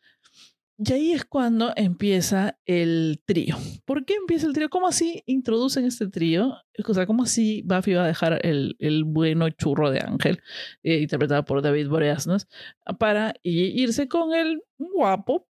y 0.78 0.92
ahí 0.92 1.12
es 1.12 1.24
cuando 1.24 1.72
empieza 1.76 2.58
el 2.64 3.20
trío. 3.24 3.56
¿Por 3.84 4.04
qué 4.04 4.14
empieza 4.14 4.46
el 4.46 4.52
trío? 4.52 4.70
¿Cómo 4.70 4.88
así 4.88 5.22
introducen 5.26 5.84
este 5.84 6.08
trío? 6.08 6.54
O 6.84 6.94
sea, 6.94 7.06
¿cómo 7.06 7.24
así 7.24 7.62
Buffy 7.62 7.94
va 7.94 8.04
a 8.04 8.08
dejar 8.08 8.44
el, 8.44 8.76
el 8.78 9.04
bueno 9.04 9.48
churro 9.50 9.90
de 9.90 10.00
Ángel, 10.00 10.42
eh, 10.82 10.98
interpretado 10.98 11.44
por 11.44 11.62
David 11.62 11.88
Boreasnos, 11.88 12.48
para 12.98 13.34
irse 13.42 14.08
con 14.08 14.34
el 14.34 14.62
guapo 14.78 15.46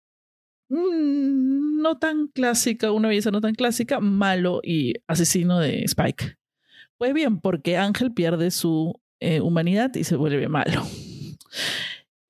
mm, 0.69 1.81
no 1.81 1.99
tan 1.99 2.27
clásica, 2.29 2.93
una 2.93 3.09
belleza 3.09 3.31
no 3.31 3.41
tan 3.41 3.55
clásica, 3.55 4.01
malo 4.01 4.61
y 4.63 4.95
asesino 5.07 5.61
de 5.61 5.85
Spike. 5.85 6.37
Pues 6.99 7.15
bien, 7.15 7.41
porque 7.41 7.77
Ángel 7.77 8.13
pierde 8.13 8.51
su 8.51 9.01
eh, 9.21 9.41
humanidad 9.41 9.95
y 9.95 10.05
se 10.05 10.17
vuelve 10.17 10.49
malo. 10.49 10.83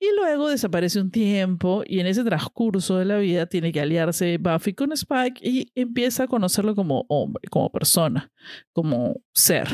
Y 0.03 0.13
luego 0.17 0.49
desaparece 0.49 0.99
un 0.99 1.11
tiempo 1.11 1.81
y 1.85 2.01
en 2.01 2.07
ese 2.07 2.25
transcurso 2.25 2.97
de 2.97 3.05
la 3.05 3.19
vida 3.19 3.45
tiene 3.45 3.71
que 3.71 3.79
aliarse 3.79 4.37
Buffy 4.37 4.73
con 4.73 4.91
Spike 4.91 5.39
y 5.41 5.71
empieza 5.75 6.23
a 6.23 6.27
conocerlo 6.27 6.75
como 6.75 7.05
hombre, 7.07 7.47
como 7.49 7.71
persona, 7.71 8.29
como 8.73 9.21
ser. 9.33 9.69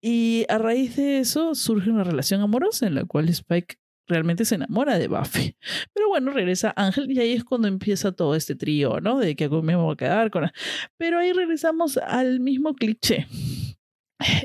Y 0.00 0.46
a 0.48 0.58
raíz 0.58 0.94
de 0.94 1.18
eso 1.18 1.56
surge 1.56 1.90
una 1.90 2.04
relación 2.04 2.42
amorosa 2.42 2.86
en 2.86 2.94
la 2.94 3.06
cual 3.06 3.28
Spike 3.28 3.80
realmente 4.06 4.44
se 4.44 4.54
enamora 4.54 5.00
de 5.00 5.08
Buffy. 5.08 5.56
Pero 5.92 6.06
bueno, 6.10 6.30
regresa 6.30 6.72
Ángel 6.76 7.10
y 7.10 7.18
ahí 7.18 7.32
es 7.32 7.42
cuando 7.42 7.66
empieza 7.66 8.12
todo 8.12 8.36
este 8.36 8.54
trío, 8.54 9.00
¿no? 9.00 9.18
De 9.18 9.34
que 9.34 9.48
me 9.48 9.74
voy 9.74 9.94
a 9.94 9.96
quedar 9.96 10.30
con... 10.30 10.48
Pero 10.96 11.18
ahí 11.18 11.32
regresamos 11.32 11.96
al 11.96 12.38
mismo 12.38 12.72
cliché. 12.76 13.26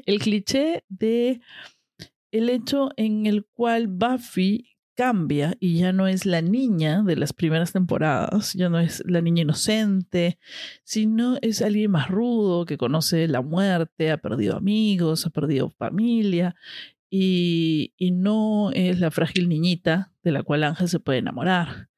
El 0.07 0.17
cliché 0.17 0.83
de 0.89 1.41
el 2.33 2.49
hecho 2.49 2.89
en 2.97 3.27
el 3.27 3.45
cual 3.45 3.87
Buffy 3.87 4.75
cambia 4.95 5.55
y 5.59 5.77
ya 5.77 5.93
no 5.93 6.07
es 6.07 6.25
la 6.25 6.41
niña 6.41 7.03
de 7.03 7.15
las 7.15 7.31
primeras 7.31 7.73
temporadas, 7.73 8.53
ya 8.53 8.69
no 8.69 8.79
es 8.79 9.03
la 9.05 9.21
niña 9.21 9.43
inocente, 9.43 10.39
sino 10.83 11.37
es 11.41 11.61
alguien 11.61 11.91
más 11.91 12.09
rudo 12.09 12.65
que 12.65 12.77
conoce 12.77 13.27
la 13.27 13.41
muerte, 13.41 14.11
ha 14.11 14.17
perdido 14.17 14.57
amigos, 14.57 15.27
ha 15.27 15.29
perdido 15.29 15.69
familia 15.69 16.55
y, 17.09 17.93
no 17.99 18.71
es 18.71 18.99
la 18.99 19.11
frágil 19.11 19.47
niñita 19.47 20.11
de 20.23 20.31
la 20.31 20.41
cual 20.41 20.63
Ángel 20.63 20.89
se 20.89 20.99
puede 20.99 21.19
enamorar. 21.19 21.89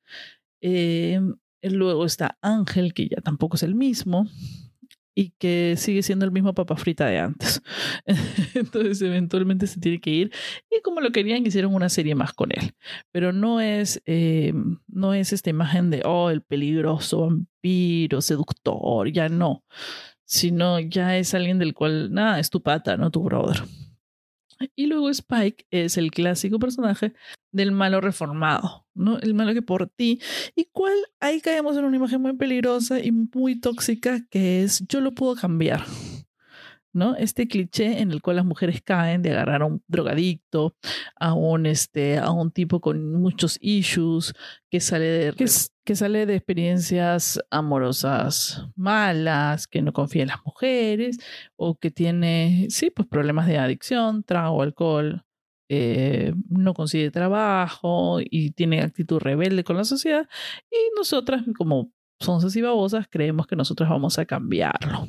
Eh, 0.60 1.22
luego 1.62 2.06
está 2.06 2.38
Ángel, 2.42 2.94
que 2.94 3.08
ya 3.08 3.22
tampoco 3.22 3.56
es 3.56 3.64
el 3.64 3.76
mismo, 3.76 4.28
y 5.16 5.32
que 5.40 5.76
sigue 5.78 6.04
siendo 6.04 6.26
el 6.26 6.32
mismo 6.32 6.54
papa 6.54 6.76
frita 6.76 7.08
de 7.08 7.20
antes. 7.20 7.62
Entonces 8.54 9.02
eventualmente 9.02 9.66
se 9.66 9.80
tiene 9.80 10.00
que 10.00 10.10
ir 10.12 10.32
y 10.70 10.82
como 10.82 11.00
lo 11.00 11.12
querían 11.12 11.46
hicieron 11.46 11.74
una 11.74 11.90
serie 11.90 12.14
más 12.16 12.34
con 12.34 12.52
él. 12.52 12.74
Pero 13.12 13.32
no 13.32 13.62
es, 13.62 14.02
eh, 14.06 14.54
no 14.88 15.14
es 15.14 15.32
esta 15.34 15.50
imagen 15.50 15.90
de, 15.90 16.02
oh, 16.06 16.30
el 16.30 16.42
peligroso 16.42 17.22
vampiro, 17.22 18.22
seductor, 18.22 19.10
ya 19.10 19.30
no, 19.30 19.64
sino 20.26 20.80
ya 20.80 21.18
es 21.18 21.34
alguien 21.34 21.60
del 21.60 21.74
cual, 21.74 22.12
nada, 22.14 22.40
es 22.40 22.50
tu 22.50 22.62
pata, 22.62 22.98
no 22.98 23.10
tu 23.10 23.24
brother. 23.24 23.64
Y 24.76 24.88
luego 24.88 25.10
Spike 25.10 25.66
es 25.72 25.98
el 25.98 26.12
clásico 26.12 26.60
personaje 26.60 27.14
del 27.52 27.72
malo 27.72 28.02
reformado, 28.02 28.86
¿no? 28.94 29.20
El 29.20 29.34
malo 29.34 29.54
que 29.54 29.62
por 29.62 29.88
ti. 29.88 30.20
Y 30.56 30.66
cuál, 30.72 30.94
ahí 31.20 31.42
caemos 31.42 31.78
en 31.78 31.86
una 31.86 31.98
imagen 31.98 32.22
muy 32.22 32.34
peligrosa 32.34 33.00
y 33.00 33.12
muy 33.12 33.60
tóxica 33.60 34.26
que 34.30 34.64
es 34.64 34.86
yo 34.88 35.02
lo 35.02 35.14
puedo 35.14 35.36
cambiar. 35.36 35.86
¿No? 36.96 37.16
Este 37.16 37.48
cliché 37.48 38.00
en 38.00 38.12
el 38.12 38.22
cual 38.22 38.38
las 38.38 38.46
mujeres 38.46 38.82
caen 38.82 39.22
de 39.22 39.32
agarrar 39.32 39.62
a 39.62 39.66
un 39.66 39.84
drogadicto, 39.88 40.76
a 41.18 41.34
un, 41.34 41.66
este, 41.66 42.18
a 42.18 42.32
un 42.32 42.52
tipo 42.52 42.80
con 42.80 43.14
muchos 43.14 43.58
issues, 43.62 44.34
que 44.72 44.80
sale 44.80 45.06
de, 45.06 45.34
que, 45.84 45.96
sale 45.96 46.26
de 46.26 46.36
experiencias 46.36 47.40
amorosas 47.52 48.66
malas, 48.76 49.68
que 49.68 49.82
no 49.82 49.92
confía 49.94 50.24
en 50.24 50.30
las 50.30 50.46
mujeres, 50.46 51.20
o 51.58 51.76
que 51.78 51.92
tiene, 51.92 52.68
sí, 52.70 52.90
pues 52.90 53.08
problemas 53.08 53.48
de 53.48 53.58
adicción, 53.58 54.24
trago, 54.24 54.62
alcohol, 54.62 55.26
eh, 55.68 56.34
no 56.48 56.74
consigue 56.74 57.12
trabajo 57.12 58.20
y 58.22 58.52
tiene 58.52 58.82
actitud 58.82 59.20
rebelde 59.20 59.64
con 59.66 59.76
la 59.76 59.84
sociedad. 59.84 60.28
Y 60.72 60.76
nosotras, 60.96 61.44
como 61.58 61.92
somos 62.22 62.46
así 62.46 62.62
babosas, 62.62 63.08
creemos 63.10 63.48
que 63.48 63.58
nosotros 63.58 63.90
vamos 63.90 64.18
a 64.18 64.26
cambiarlo. 64.26 65.08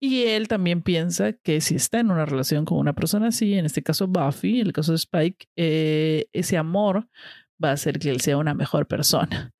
Y 0.00 0.24
él 0.24 0.48
también 0.48 0.82
piensa 0.82 1.32
que 1.32 1.60
si 1.60 1.76
está 1.76 2.00
en 2.00 2.10
una 2.10 2.26
relación 2.26 2.64
con 2.64 2.78
una 2.78 2.94
persona 2.94 3.28
así, 3.28 3.54
en 3.54 3.66
este 3.66 3.82
caso 3.82 4.06
Buffy, 4.06 4.60
en 4.60 4.66
el 4.68 4.72
caso 4.72 4.92
de 4.92 4.96
Spike, 4.96 5.46
eh, 5.56 6.26
ese 6.32 6.56
amor 6.56 7.08
va 7.62 7.70
a 7.70 7.74
hacer 7.74 7.98
que 7.98 8.10
él 8.10 8.20
sea 8.20 8.36
una 8.36 8.54
mejor 8.54 8.86
persona. 8.86 9.52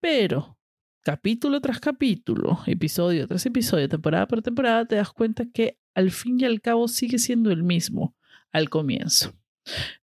Pero 0.00 0.58
capítulo 1.02 1.60
tras 1.60 1.80
capítulo, 1.80 2.60
episodio 2.66 3.26
tras 3.26 3.46
episodio, 3.46 3.88
temporada 3.88 4.26
por 4.26 4.42
temporada, 4.42 4.84
te 4.84 4.96
das 4.96 5.10
cuenta 5.10 5.46
que 5.52 5.78
al 5.94 6.10
fin 6.10 6.40
y 6.40 6.44
al 6.44 6.60
cabo 6.60 6.88
sigue 6.88 7.18
siendo 7.18 7.50
el 7.50 7.62
mismo 7.62 8.14
al 8.52 8.68
comienzo. 8.68 9.34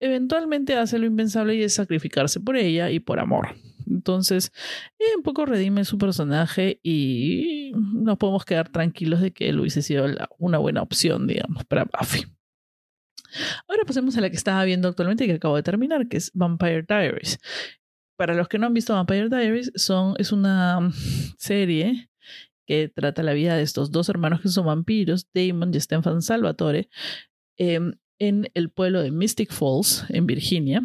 Eventualmente 0.01 0.77
hace 0.77 0.99
lo 0.99 1.07
impensable 1.07 1.55
y 1.55 1.63
es 1.63 1.75
sacrificarse 1.75 2.41
por 2.41 2.57
ella 2.57 2.91
y 2.91 3.01
por 3.01 3.19
amor. 3.19 3.57
Entonces, 3.89 4.53
un 5.17 5.23
poco 5.23 5.47
redime 5.47 5.85
su 5.85 5.99
personaje 5.99 6.81
y 6.83 7.73
nos 7.75 8.19
podemos 8.19 8.45
quedar 8.45 8.69
tranquilos 8.71 9.21
de 9.21 9.33
que 9.33 9.49
él 9.49 9.61
hubiese 9.61 9.83
sido 9.83 10.07
una 10.39 10.59
buena 10.59 10.83
opción, 10.83 11.27
digamos, 11.27 11.65
para 11.65 11.85
Buffy. 11.85 12.25
Ahora 13.69 13.85
pasemos 13.85 14.17
a 14.17 14.21
la 14.21 14.31
que 14.31 14.37
estaba 14.37 14.65
viendo 14.65 14.89
actualmente 14.89 15.25
y 15.25 15.29
que 15.29 15.35
acabo 15.35 15.57
de 15.57 15.63
terminar, 15.63 16.09
que 16.09 16.17
es 16.17 16.31
Vampire 16.35 16.83
Diaries. 16.83 17.39
Para 18.17 18.35
los 18.35 18.49
que 18.49 18.59
no 18.59 18.67
han 18.67 18.75
visto 18.75 18.95
Vampire 18.95 19.29
Diaries, 19.29 19.73
son, 19.75 20.15
es 20.19 20.33
una 20.33 20.91
serie 21.39 22.09
que 22.67 22.89
trata 22.89 23.23
la 23.23 23.33
vida 23.33 23.57
de 23.57 23.63
estos 23.63 23.91
dos 23.91 24.09
hermanos 24.09 24.41
que 24.41 24.49
son 24.49 24.67
vampiros, 24.67 25.29
Damon 25.33 25.73
y 25.73 25.81
Stefan 25.81 26.21
Salvatore, 26.21 26.89
em, 27.57 27.95
en 28.19 28.51
el 28.55 28.71
pueblo 28.71 29.03
de 29.03 29.11
Mystic 29.11 29.53
Falls, 29.53 30.05
en 30.09 30.27
Virginia. 30.27 30.83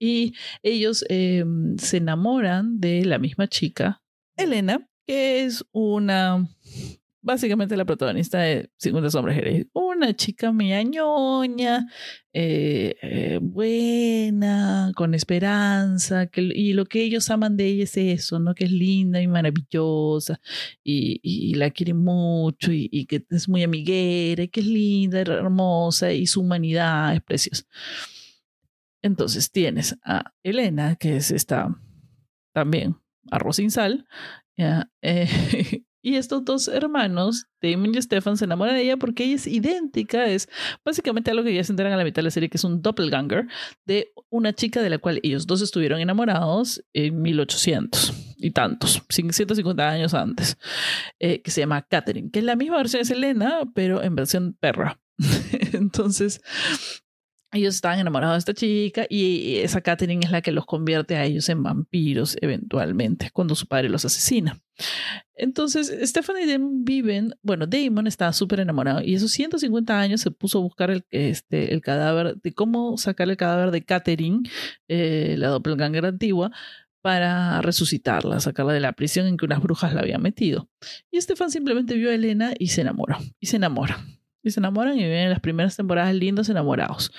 Y 0.00 0.34
ellos 0.62 1.04
em, 1.10 1.76
se 1.76 1.98
enamoran 1.98 2.80
de 2.80 3.04
la 3.04 3.18
misma 3.18 3.46
chica, 3.46 4.02
Elena, 4.34 4.88
que 5.06 5.44
es 5.44 5.62
una, 5.72 6.48
básicamente 7.20 7.76
la 7.76 7.84
protagonista 7.84 8.38
de 8.38 8.70
50 8.78 9.10
sombras 9.10 9.36
Una 9.74 10.14
chica 10.16 10.52
media 10.52 10.82
ñoña, 10.82 11.86
eh, 12.32 12.94
eh, 13.02 13.38
buena, 13.42 14.92
con 14.96 15.14
esperanza, 15.14 16.28
que, 16.28 16.40
y 16.42 16.72
lo 16.72 16.86
que 16.86 17.02
ellos 17.02 17.28
aman 17.30 17.56
de 17.58 17.66
ella 17.66 17.84
es 17.84 17.96
eso, 17.96 18.38
¿no? 18.38 18.54
Que 18.54 18.64
es 18.64 18.72
linda 18.72 19.20
y 19.20 19.28
maravillosa, 19.28 20.40
y, 20.82 21.20
y 21.22 21.54
la 21.54 21.70
quieren 21.70 21.98
mucho, 21.98 22.72
y, 22.72 22.88
y, 22.90 23.06
que 23.06 23.24
es 23.28 23.48
muy 23.48 23.62
amiguera, 23.64 24.44
y 24.44 24.48
que 24.48 24.60
es 24.60 24.66
linda, 24.66 25.20
hermosa, 25.20 26.12
y 26.12 26.26
su 26.26 26.40
humanidad 26.40 27.14
es 27.14 27.22
preciosa. 27.22 27.64
Entonces 29.02 29.50
tienes 29.50 29.98
a 30.04 30.32
Elena, 30.42 30.96
que 30.96 31.16
es 31.16 31.30
esta 31.30 31.76
también 32.52 32.96
arroz 33.30 33.56
sin 33.56 33.70
sal, 33.70 34.06
eh, 35.02 35.82
y 36.02 36.16
estos 36.16 36.44
dos 36.44 36.68
hermanos, 36.68 37.46
Damon 37.60 37.94
y 37.94 38.00
Stefan, 38.00 38.36
se 38.36 38.46
enamoran 38.46 38.74
de 38.74 38.82
ella 38.82 38.96
porque 38.96 39.24
ella 39.24 39.34
es 39.34 39.46
idéntica, 39.46 40.26
es 40.26 40.48
básicamente 40.84 41.30
algo 41.30 41.44
que 41.44 41.54
ya 41.54 41.62
se 41.62 41.72
enteran 41.72 41.92
a 41.92 41.96
la 41.96 42.04
mitad 42.04 42.20
de 42.20 42.24
la 42.24 42.30
serie, 42.30 42.48
que 42.48 42.56
es 42.56 42.64
un 42.64 42.80
doppelganger 42.80 43.48
de 43.84 44.12
una 44.30 44.54
chica 44.54 44.80
de 44.80 44.90
la 44.90 44.98
cual 44.98 45.20
ellos 45.22 45.46
dos 45.46 45.60
estuvieron 45.60 46.00
enamorados 46.00 46.82
en 46.94 47.20
1800 47.20 48.34
y 48.38 48.50
tantos, 48.52 49.02
150 49.10 49.88
años 49.88 50.14
antes, 50.14 50.56
eh, 51.18 51.42
que 51.42 51.50
se 51.50 51.60
llama 51.60 51.82
Catherine, 51.82 52.30
que 52.30 52.38
es 52.38 52.44
la 52.46 52.56
misma 52.56 52.78
versión 52.78 53.02
de 53.02 53.04
Selena, 53.04 53.70
pero 53.74 54.02
en 54.02 54.14
versión 54.14 54.56
perra. 54.58 55.00
Entonces, 55.74 56.40
ellos 57.52 57.74
estaban 57.74 57.98
enamorados 57.98 58.34
de 58.34 58.38
esta 58.38 58.54
chica 58.54 59.06
y 59.08 59.56
esa 59.56 59.80
Catherine 59.80 60.24
es 60.24 60.30
la 60.30 60.42
que 60.42 60.52
los 60.52 60.66
convierte 60.66 61.16
a 61.16 61.24
ellos 61.24 61.48
en 61.48 61.62
vampiros 61.62 62.36
eventualmente 62.40 63.30
cuando 63.32 63.54
su 63.54 63.66
padre 63.66 63.88
los 63.88 64.04
asesina. 64.04 64.60
Entonces, 65.34 65.92
Stephanie 66.08 66.44
y 66.44 66.52
Damon 66.52 66.84
viven, 66.84 67.34
bueno, 67.42 67.66
Damon 67.66 68.06
estaba 68.06 68.32
súper 68.32 68.60
enamorado 68.60 69.02
y 69.02 69.14
esos 69.14 69.32
150 69.32 69.98
años 69.98 70.20
se 70.20 70.30
puso 70.30 70.58
a 70.58 70.62
buscar 70.62 70.90
el, 70.90 71.04
este, 71.10 71.72
el 71.72 71.80
cadáver, 71.80 72.36
de 72.36 72.52
cómo 72.52 72.96
sacar 72.98 73.28
el 73.28 73.36
cadáver 73.36 73.70
de 73.70 73.84
Catherine, 73.84 74.42
eh, 74.88 75.34
la 75.38 75.48
doppelganger 75.48 76.06
antigua, 76.06 76.52
para 77.02 77.62
resucitarla, 77.62 78.40
sacarla 78.40 78.74
de 78.74 78.80
la 78.80 78.92
prisión 78.92 79.26
en 79.26 79.38
que 79.38 79.46
unas 79.46 79.62
brujas 79.62 79.94
la 79.94 80.02
habían 80.02 80.20
metido. 80.20 80.68
Y 81.10 81.18
Stefan 81.18 81.50
simplemente 81.50 81.94
vio 81.94 82.10
a 82.10 82.14
Elena 82.14 82.52
y 82.58 82.68
se 82.68 82.82
enamoró, 82.82 83.16
y 83.40 83.46
se 83.46 83.56
enamora 83.56 84.04
y 84.42 84.50
se 84.50 84.60
enamoran 84.60 84.98
y 84.98 85.02
viven 85.02 85.30
las 85.30 85.40
primeras 85.40 85.76
temporadas 85.76 86.14
lindos 86.14 86.48
enamorados. 86.48 87.12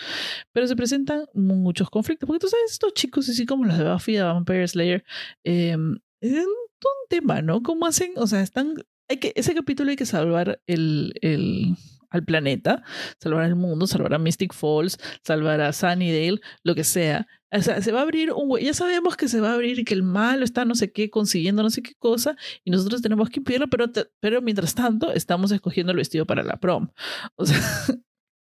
Pero 0.51 0.67
se 0.67 0.75
presentan 0.75 1.25
muchos 1.33 1.89
conflictos, 1.89 2.27
porque 2.27 2.39
tú 2.39 2.47
sabes, 2.47 2.71
estos 2.71 2.93
chicos, 2.93 3.29
así 3.29 3.45
como 3.45 3.65
los 3.65 3.77
de 3.77 3.91
Buffy, 3.91 4.13
de 4.13 4.23
Vampire 4.23 4.67
Slayer, 4.67 5.03
eh, 5.43 5.77
es 6.21 6.33
un, 6.33 6.61
tema, 7.09 7.41
¿no? 7.41 7.61
¿Cómo 7.61 7.85
hacen? 7.85 8.13
O 8.15 8.25
sea, 8.25 8.41
están, 8.41 8.73
hay 9.09 9.17
que, 9.17 9.33
ese 9.35 9.53
capítulo 9.53 9.89
hay 9.89 9.97
que 9.97 10.05
salvar 10.05 10.61
el, 10.65 11.13
el, 11.21 11.75
al 12.11 12.23
planeta, 12.23 12.83
salvar 13.19 13.45
al 13.45 13.55
mundo, 13.55 13.87
salvar 13.87 14.13
a 14.13 14.19
Mystic 14.19 14.53
Falls, 14.53 14.99
salvar 15.23 15.61
a 15.61 15.73
Sunnydale, 15.73 16.39
lo 16.63 16.75
que 16.75 16.83
sea. 16.83 17.27
O 17.53 17.61
sea, 17.61 17.81
se 17.81 17.91
va 17.91 17.99
a 17.99 18.03
abrir 18.03 18.31
un 18.31 18.57
Ya 18.59 18.73
sabemos 18.73 19.17
que 19.17 19.27
se 19.27 19.41
va 19.41 19.51
a 19.51 19.53
abrir 19.55 19.79
y 19.79 19.83
que 19.83 19.93
el 19.93 20.03
malo 20.03 20.45
está 20.45 20.63
no 20.63 20.75
sé 20.75 20.91
qué, 20.91 21.09
consiguiendo 21.09 21.63
no 21.63 21.69
sé 21.69 21.81
qué 21.81 21.95
cosa, 21.97 22.35
y 22.63 22.71
nosotros 22.71 23.01
tenemos 23.01 23.29
que 23.29 23.39
impedirlo, 23.39 23.67
pero, 23.69 23.91
pero 24.19 24.41
mientras 24.41 24.75
tanto 24.75 25.11
estamos 25.11 25.51
escogiendo 25.51 25.91
el 25.91 25.97
vestido 25.97 26.25
para 26.25 26.43
la 26.43 26.57
prom. 26.57 26.89
O 27.35 27.45
sea, 27.45 27.59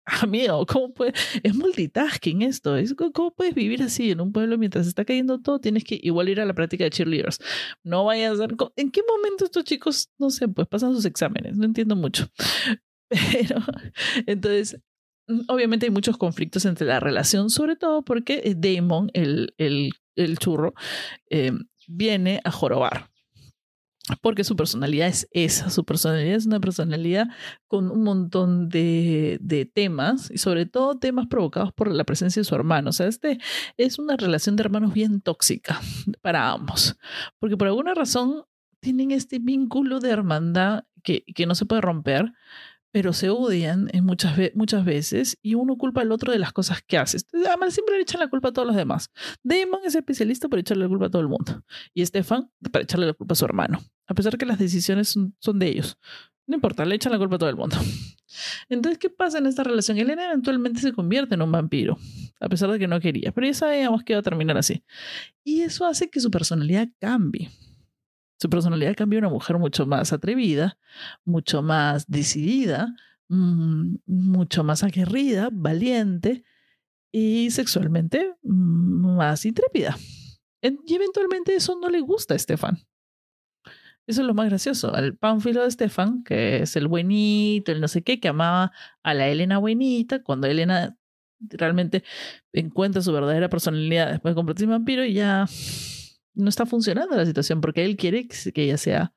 amigo, 0.21 0.65
¿cómo 0.65 0.93
puede? 0.93 1.13
Es 1.43 1.55
multitasking 1.55 2.41
esto. 2.43 2.75
Es, 2.77 2.93
¿Cómo 2.93 3.31
puedes 3.31 3.55
vivir 3.55 3.81
así 3.83 4.11
en 4.11 4.21
un 4.21 4.31
pueblo 4.31 4.57
mientras 4.57 4.87
está 4.87 5.05
cayendo 5.05 5.39
todo? 5.39 5.59
Tienes 5.59 5.83
que 5.83 5.99
igual 6.01 6.29
ir 6.29 6.41
a 6.41 6.45
la 6.45 6.53
práctica 6.53 6.83
de 6.83 6.89
cheerleaders. 6.89 7.39
No 7.83 8.05
vayas 8.05 8.39
a... 8.39 8.47
¿En 8.75 8.91
qué 8.91 9.01
momento 9.07 9.45
estos 9.45 9.63
chicos, 9.63 10.09
no 10.17 10.29
sé, 10.29 10.47
pues 10.47 10.67
pasan 10.67 10.93
sus 10.93 11.05
exámenes? 11.05 11.57
No 11.57 11.65
entiendo 11.65 11.95
mucho. 11.95 12.27
Pero, 13.31 13.61
entonces, 14.27 14.79
mm, 15.27 15.41
obviamente 15.47 15.85
hay 15.85 15.91
muchos 15.91 16.17
conflictos 16.17 16.65
entre 16.65 16.87
la 16.87 16.99
relación, 16.99 17.49
sobre 17.49 17.75
todo 17.75 18.03
porque 18.03 18.41
eh, 18.43 18.55
Damon, 18.55 19.09
el, 19.13 19.53
el, 19.57 19.91
el 20.15 20.37
churro, 20.39 20.73
eh, 21.29 21.51
viene 21.87 22.41
a 22.43 22.51
jorobar 22.51 23.09
porque 24.21 24.43
su 24.43 24.55
personalidad 24.55 25.07
es 25.07 25.27
esa, 25.31 25.69
su 25.69 25.85
personalidad 25.85 26.35
es 26.35 26.45
una 26.45 26.59
personalidad 26.59 27.27
con 27.67 27.89
un 27.89 28.03
montón 28.03 28.67
de, 28.67 29.37
de, 29.41 29.65
temas 29.65 30.29
y 30.29 30.37
sobre 30.39 30.65
todo 30.65 30.97
temas 30.97 31.27
provocados 31.27 31.71
por 31.71 31.89
la 31.89 32.03
presencia 32.03 32.41
de 32.41 32.43
su 32.43 32.53
hermano. 32.53 32.89
O 32.89 32.93
sea, 32.93 33.07
este 33.07 33.39
es 33.77 33.99
una 33.99 34.17
relación 34.17 34.55
de 34.55 34.63
hermanos 34.63 34.93
bien 34.93 35.21
tóxica 35.21 35.79
para 36.21 36.49
ambos, 36.51 36.97
porque 37.39 37.55
por 37.55 37.67
alguna 37.67 37.93
razón 37.93 38.43
tienen 38.81 39.11
este 39.11 39.39
vínculo 39.39 40.01
de 40.01 40.09
hermandad 40.09 40.83
que, 41.03 41.23
que 41.33 41.45
no 41.45 41.55
se 41.55 41.65
puede 41.65 41.81
romper, 41.81 42.33
pero 42.93 43.11
se 43.11 43.31
odian 43.31 43.89
muchas, 44.03 44.85
veces 44.85 45.39
y 45.41 45.55
uno 45.55 45.77
culpa 45.77 46.01
al 46.01 46.11
otro 46.11 46.31
de 46.31 46.37
las 46.37 46.53
cosas 46.53 46.83
que 46.83 46.99
hace. 46.99 47.17
Además, 47.33 47.73
siempre 47.73 47.95
le 47.95 48.03
echan 48.03 48.19
la 48.19 48.29
culpa 48.29 48.49
a 48.49 48.53
todos 48.53 48.67
los 48.67 48.77
demás. 48.77 49.09
Damon 49.41 49.79
es 49.83 49.95
especialista 49.95 50.47
por 50.47 50.59
echarle 50.59 50.83
la 50.83 50.89
culpa 50.89 51.07
a 51.07 51.09
todo 51.09 51.23
el 51.23 51.27
mundo. 51.27 51.63
Y 51.95 52.05
Stefan 52.05 52.51
para 52.71 52.83
echarle 52.83 53.07
la 53.07 53.13
culpa 53.13 53.33
a 53.33 53.35
su 53.35 53.45
hermano. 53.45 53.79
A 54.05 54.13
pesar 54.13 54.37
que 54.37 54.45
las 54.45 54.59
decisiones 54.59 55.17
son, 55.39 55.59
de 55.59 55.67
ellos. 55.69 55.97
No 56.45 56.53
importa, 56.53 56.85
le 56.85 56.93
echan 56.93 57.11
la 57.11 57.17
culpa 57.17 57.37
a 57.37 57.39
todo 57.39 57.49
el 57.49 57.55
mundo. 57.55 57.77
Entonces, 58.69 58.99
¿qué 58.99 59.09
pasa 59.09 59.39
en 59.39 59.47
esta 59.47 59.63
relación? 59.63 59.97
Elena 59.97 60.25
eventualmente 60.25 60.79
se 60.79 60.93
convierte 60.93 61.33
en 61.33 61.41
un 61.41 61.51
vampiro, 61.51 61.97
a 62.39 62.47
pesar 62.47 62.69
de 62.69 62.77
que 62.77 62.87
no 62.87 62.99
quería. 62.99 63.31
Pero 63.31 63.47
ya 63.47 63.55
sabíamos 63.55 64.03
que 64.03 64.13
iba 64.13 64.19
a 64.19 64.23
terminar 64.23 64.55
así. 64.55 64.83
Y 65.43 65.61
eso 65.61 65.87
hace 65.87 66.11
que 66.11 66.19
su 66.19 66.29
personalidad 66.29 66.89
cambie. 66.99 67.49
Su 68.39 68.49
personalidad 68.49 68.95
cambia 68.95 69.19
a 69.19 69.21
una 69.21 69.29
mujer 69.29 69.57
mucho 69.57 69.85
más 69.85 70.11
atrevida, 70.13 70.77
mucho 71.23 71.61
más 71.61 72.07
decidida, 72.07 72.93
mm, 73.29 73.95
mucho 74.05 74.63
más 74.63 74.83
aguerrida, 74.83 75.49
valiente 75.51 76.43
y 77.11 77.51
sexualmente 77.51 78.35
mm, 78.43 79.17
más 79.17 79.45
intrépida. 79.45 79.97
Y 80.61 80.95
eventualmente 80.95 81.55
eso 81.55 81.77
no 81.79 81.89
le 81.89 81.99
gusta 82.01 82.33
a 82.33 82.37
Estefan. 82.37 82.77
Eso 84.05 84.21
es 84.21 84.27
lo 84.27 84.33
más 84.33 84.49
gracioso. 84.49 84.93
Al 84.93 85.15
pánfilo 85.15 85.61
de 85.61 85.67
Estefan, 85.67 86.23
que 86.23 86.63
es 86.63 86.75
el 86.75 86.87
buenito, 86.87 87.71
el 87.71 87.79
no 87.79 87.87
sé 87.87 88.03
qué, 88.03 88.19
que 88.19 88.27
amaba 88.27 88.71
a 89.01 89.13
la 89.13 89.29
Elena 89.29 89.59
buenita, 89.59 90.23
cuando 90.23 90.47
Elena 90.47 90.97
realmente 91.39 92.03
encuentra 92.51 93.01
su 93.01 93.11
verdadera 93.13 93.49
personalidad 93.49 94.11
después 94.11 94.33
de 94.33 94.35
convertirse 94.35 94.65
en 94.65 94.71
vampiro 94.71 95.03
y 95.05 95.13
ya 95.13 95.45
no 96.33 96.49
está 96.49 96.65
funcionando 96.65 97.15
la 97.15 97.25
situación 97.25 97.61
porque 97.61 97.85
él 97.85 97.95
quiere 97.97 98.27
que 98.27 98.63
ella 98.63 98.77
sea 98.77 99.13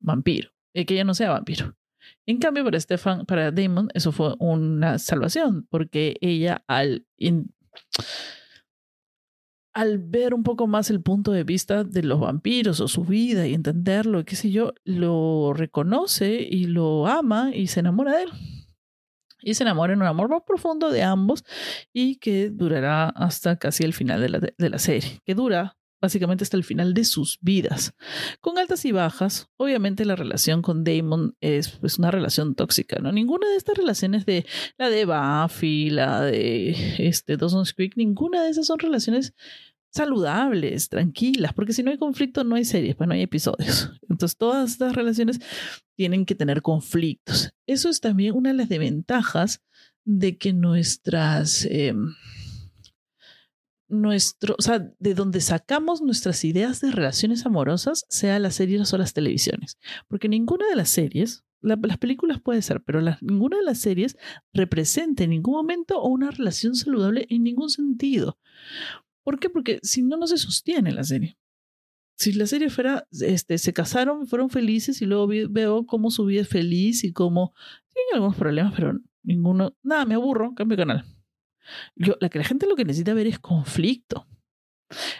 vampiro, 0.00 0.50
y 0.72 0.84
que 0.84 0.94
ella 0.94 1.04
no 1.04 1.14
sea 1.14 1.30
vampiro. 1.30 1.76
En 2.26 2.38
cambio, 2.38 2.64
para 2.64 2.80
Stefan, 2.80 3.26
para 3.26 3.50
Damon, 3.50 3.88
eso 3.94 4.12
fue 4.12 4.34
una 4.38 4.98
salvación, 4.98 5.66
porque 5.70 6.16
ella 6.20 6.64
al, 6.66 7.06
al 9.72 9.98
ver 9.98 10.34
un 10.34 10.42
poco 10.42 10.66
más 10.66 10.90
el 10.90 11.00
punto 11.00 11.32
de 11.32 11.44
vista 11.44 11.84
de 11.84 12.02
los 12.02 12.20
vampiros 12.20 12.80
o 12.80 12.88
su 12.88 13.04
vida 13.04 13.46
y 13.46 13.54
entenderlo, 13.54 14.24
qué 14.24 14.36
sé 14.36 14.50
yo, 14.50 14.74
lo 14.84 15.52
reconoce 15.54 16.46
y 16.48 16.66
lo 16.66 17.06
ama 17.06 17.50
y 17.54 17.68
se 17.68 17.80
enamora 17.80 18.16
de 18.16 18.24
él. 18.24 18.30
Y 19.44 19.54
se 19.54 19.64
enamora 19.64 19.92
en 19.92 20.00
un 20.00 20.06
amor 20.06 20.28
más 20.28 20.42
profundo 20.46 20.90
de 20.90 21.02
ambos 21.02 21.44
y 21.92 22.16
que 22.16 22.50
durará 22.50 23.08
hasta 23.08 23.56
casi 23.56 23.82
el 23.82 23.92
final 23.92 24.20
de 24.20 24.28
la, 24.28 24.38
de 24.38 24.70
la 24.70 24.78
serie, 24.78 25.20
que 25.24 25.34
dura 25.34 25.76
básicamente 26.02 26.42
hasta 26.42 26.56
el 26.56 26.64
final 26.64 26.92
de 26.92 27.04
sus 27.04 27.38
vidas, 27.40 27.94
con 28.40 28.58
altas 28.58 28.84
y 28.84 28.90
bajas. 28.92 29.48
Obviamente 29.56 30.04
la 30.04 30.16
relación 30.16 30.60
con 30.60 30.82
Damon 30.82 31.36
es 31.40 31.68
pues, 31.68 31.98
una 31.98 32.10
relación 32.10 32.56
tóxica, 32.56 33.00
¿no? 33.00 33.12
Ninguna 33.12 33.48
de 33.48 33.56
estas 33.56 33.76
relaciones 33.78 34.26
de 34.26 34.44
la 34.76 34.90
de 34.90 35.04
Buffy, 35.06 35.90
la 35.90 36.22
de 36.22 36.76
este, 36.98 37.36
Dawson's 37.36 37.72
Creek, 37.72 37.96
ninguna 37.96 38.42
de 38.42 38.50
esas 38.50 38.66
son 38.66 38.80
relaciones 38.80 39.32
saludables, 39.90 40.88
tranquilas, 40.88 41.52
porque 41.52 41.72
si 41.72 41.82
no 41.82 41.90
hay 41.90 41.98
conflicto 41.98 42.44
no 42.44 42.56
hay 42.56 42.64
series, 42.64 42.96
pues 42.96 43.06
no 43.06 43.14
hay 43.14 43.22
episodios. 43.22 43.92
Entonces 44.10 44.36
todas 44.36 44.72
estas 44.72 44.94
relaciones 44.94 45.38
tienen 45.94 46.26
que 46.26 46.34
tener 46.34 46.62
conflictos. 46.62 47.52
Eso 47.66 47.88
es 47.88 48.00
también 48.00 48.34
una 48.34 48.50
de 48.50 48.56
las 48.56 48.68
desventajas 48.68 49.62
de 50.04 50.36
que 50.36 50.52
nuestras... 50.52 51.64
Em, 51.70 52.14
nuestro, 53.92 54.56
o 54.58 54.62
sea, 54.62 54.90
de 54.98 55.14
donde 55.14 55.40
sacamos 55.40 56.00
nuestras 56.00 56.44
ideas 56.44 56.80
de 56.80 56.90
relaciones 56.90 57.44
amorosas, 57.44 58.06
sea 58.08 58.38
las 58.38 58.54
series 58.54 58.92
o 58.92 58.98
las 58.98 59.12
televisiones. 59.12 59.78
Porque 60.08 60.28
ninguna 60.28 60.66
de 60.66 60.76
las 60.76 60.88
series, 60.88 61.44
las 61.60 61.98
películas 61.98 62.40
puede 62.40 62.62
ser, 62.62 62.82
pero 62.82 63.00
ninguna 63.20 63.58
de 63.58 63.64
las 63.64 63.78
series 63.78 64.16
representa 64.52 65.24
en 65.24 65.30
ningún 65.30 65.54
momento 65.54 66.02
una 66.02 66.30
relación 66.30 66.74
saludable 66.74 67.26
en 67.28 67.44
ningún 67.44 67.70
sentido. 67.70 68.38
¿Por 69.22 69.38
qué? 69.38 69.50
Porque 69.50 69.78
si 69.82 70.02
no, 70.02 70.16
no 70.16 70.26
se 70.26 70.38
sostiene 70.38 70.90
la 70.90 71.04
serie. 71.04 71.36
Si 72.16 72.32
la 72.32 72.46
serie 72.46 72.70
fuera, 72.70 73.06
este, 73.10 73.58
se 73.58 73.72
casaron, 73.72 74.26
fueron 74.26 74.48
felices 74.48 75.02
y 75.02 75.06
luego 75.06 75.28
veo 75.28 75.86
cómo 75.86 76.10
su 76.10 76.24
vida 76.24 76.40
es 76.40 76.48
feliz 76.48 77.04
y 77.04 77.12
cómo 77.12 77.54
tienen 77.92 78.14
algunos 78.14 78.36
problemas, 78.36 78.72
pero 78.74 78.98
ninguno, 79.22 79.76
nada, 79.82 80.06
me 80.06 80.14
aburro, 80.14 80.54
cambio 80.54 80.76
de 80.76 80.82
canal 80.82 81.21
la 81.94 82.28
que 82.28 82.38
la 82.38 82.44
gente 82.44 82.66
lo 82.66 82.76
que 82.76 82.84
necesita 82.84 83.14
ver 83.14 83.26
es 83.26 83.38
conflicto. 83.38 84.26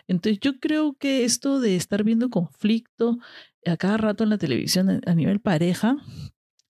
Entonces 0.07 0.41
yo 0.41 0.59
creo 0.61 0.95
que 0.95 1.25
esto 1.25 1.61
de 1.61 1.77
estar 1.77 2.05
viendo 2.05 2.31
conflicto 2.31 3.19
a 3.67 3.77
cada 3.77 3.97
rato 3.97 4.25
en 4.25 4.31
la 4.31 4.39
televisión 4.39 5.01
a 5.07 5.15
nivel 5.15 5.41
pareja 5.41 5.97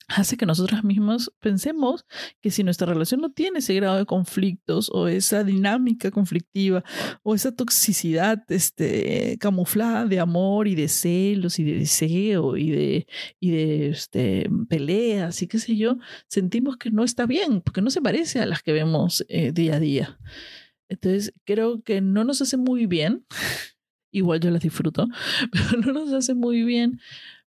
hace 0.08 0.36
que 0.36 0.46
nosotras 0.46 0.84
mismas 0.84 1.30
pensemos 1.40 2.04
que 2.40 2.50
si 2.50 2.64
nuestra 2.64 2.86
relación 2.86 3.20
no 3.20 3.30
tiene 3.30 3.60
ese 3.60 3.74
grado 3.74 3.96
de 3.96 4.06
conflictos 4.06 4.90
o 4.92 5.08
esa 5.08 5.44
dinámica 5.44 6.10
conflictiva 6.10 6.84
o 7.22 7.34
esa 7.34 7.54
toxicidad 7.54 8.42
este, 8.48 9.36
camuflada 9.40 10.06
de 10.06 10.20
amor 10.20 10.68
y 10.68 10.74
de 10.74 10.88
celos 10.88 11.58
y 11.58 11.64
de 11.64 11.74
deseo 11.78 12.56
y 12.56 12.70
de, 12.70 13.06
y 13.40 13.50
de 13.50 13.88
este, 13.88 14.50
peleas 14.68 15.42
y 15.42 15.46
qué 15.46 15.58
sé 15.58 15.76
yo, 15.76 15.98
sentimos 16.28 16.76
que 16.76 16.90
no 16.90 17.04
está 17.04 17.26
bien 17.26 17.60
porque 17.60 17.82
no 17.82 17.90
se 17.90 18.02
parece 18.02 18.40
a 18.40 18.46
las 18.46 18.62
que 18.62 18.72
vemos 18.72 19.24
eh, 19.28 19.52
día 19.52 19.76
a 19.76 19.80
día. 19.80 20.18
Entonces 20.88 21.32
creo 21.44 21.82
que 21.82 22.00
no 22.00 22.24
nos 22.24 22.42
hace 22.42 22.56
muy 22.56 22.86
bien, 22.86 23.24
igual 24.10 24.40
yo 24.40 24.50
las 24.50 24.62
disfruto, 24.62 25.08
pero 25.52 25.80
no 25.80 25.92
nos 25.92 26.12
hace 26.12 26.34
muy 26.34 26.64
bien 26.64 27.00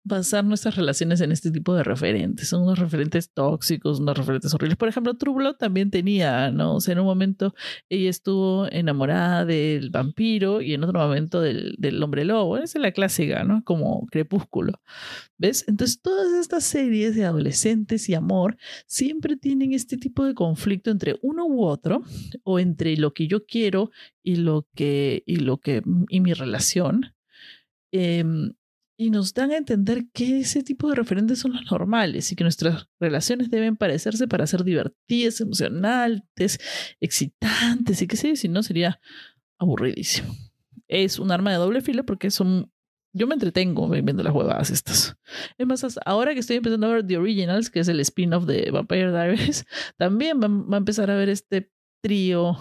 basar 0.10 0.44
nuestras 0.44 0.76
relaciones 0.76 1.22
en 1.22 1.32
este 1.32 1.52
tipo 1.52 1.74
de 1.74 1.84
referentes. 1.84 2.50
Son 2.50 2.64
unos 2.64 2.80
referentes 2.80 3.32
tóxicos, 3.32 4.02
unos 4.02 4.18
referentes 4.18 4.54
horribles. 4.54 4.78
Por 4.78 4.90
ejemplo, 4.90 5.16
Trublo 5.16 5.56
también 5.56 5.92
tenía, 5.92 6.52
¿no? 6.52 6.76
O 6.76 6.82
sea, 6.82 6.92
en 6.94 7.00
un 7.00 7.06
momento 7.06 7.56
ella 7.88 8.10
estuvo 8.10 8.68
enamorada 8.72 9.46
del 9.46 9.90
vampiro 9.92 10.62
y 10.62 10.74
en 10.74 10.84
otro 10.84 11.00
momento 11.00 11.40
del, 11.40 11.76
del 11.78 12.04
hombre 12.04 12.26
lobo. 12.26 12.58
Esa 12.58 12.78
es 12.78 12.82
la 12.82 12.92
clásica, 12.92 13.44
¿no? 13.46 13.64
Como 13.64 14.06
crepúsculo. 14.08 14.82
¿Ves? 15.38 15.64
Entonces, 15.68 16.02
todas 16.02 16.34
estas 16.34 16.66
series 16.66 17.16
de 17.16 17.24
adolescentes 17.24 18.10
y 18.10 18.16
amor 18.16 18.58
siempre 18.88 19.38
tienen 19.38 19.74
este 19.74 19.98
tipo 19.98 20.26
de 20.26 20.34
conflicto 20.34 20.92
entre 20.92 21.18
uno 21.22 21.46
u 21.46 21.64
otro 21.64 22.04
o 22.44 22.60
entre 22.60 22.98
lo 22.98 23.14
que 23.14 23.28
yo 23.28 23.46
quiero 23.46 23.92
y 24.22 24.36
lo 24.36 24.68
que, 24.76 25.24
y 25.26 25.38
lo 25.38 25.60
que, 25.60 25.82
y 26.10 26.20
mi 26.20 26.34
relación. 26.34 27.14
Eh, 27.92 28.24
y 29.02 29.12
nos 29.12 29.34
dan 29.34 29.52
a 29.52 29.58
entender 29.58 30.08
que 30.12 30.42
ese 30.42 30.62
tipo 30.62 30.90
de 30.90 30.96
referentes 30.96 31.40
son 31.40 31.54
los 31.54 31.72
normales 31.72 32.34
y 32.34 32.36
que 32.36 32.44
nuestras 32.44 32.90
relaciones 33.00 33.50
deben 33.50 33.78
parecerse 33.78 34.28
para 34.28 34.46
ser 34.46 34.66
divertidas, 34.66 35.40
emocionantes, 35.40 36.60
excitantes 37.00 38.02
y 38.02 38.08
qué 38.08 38.18
sé, 38.18 38.36
si 38.36 38.50
no 38.50 38.62
sería 38.62 39.00
aburridísimo. 39.58 40.36
Es 40.90 41.18
un 41.18 41.32
arma 41.32 41.52
de 41.52 41.58
doble 41.58 41.80
filo 41.80 42.06
porque 42.06 42.30
son 42.30 42.74
yo 43.14 43.26
me 43.26 43.36
entretengo 43.36 43.88
viendo 43.88 44.22
las 44.22 44.36
huevadas 44.36 44.70
estas. 44.70 45.16
Es 45.58 45.66
más, 45.66 45.98
ahora 46.06 46.34
que 46.34 46.42
estoy 46.42 46.58
empezando 46.58 46.88
a 46.88 46.96
ver 46.96 47.08
The 47.08 47.18
Originals, 47.18 47.70
que 47.70 47.80
es 47.80 47.88
el 47.88 48.02
spin-off 48.02 48.44
de 48.44 48.70
Vampire 48.70 49.12
Diaries, 49.12 49.66
también 49.98 50.42
va, 50.42 50.76
a 50.76 50.78
empezar 50.78 51.10
a 51.10 51.16
ver 51.16 51.30
este 51.30 51.72
trío 52.04 52.58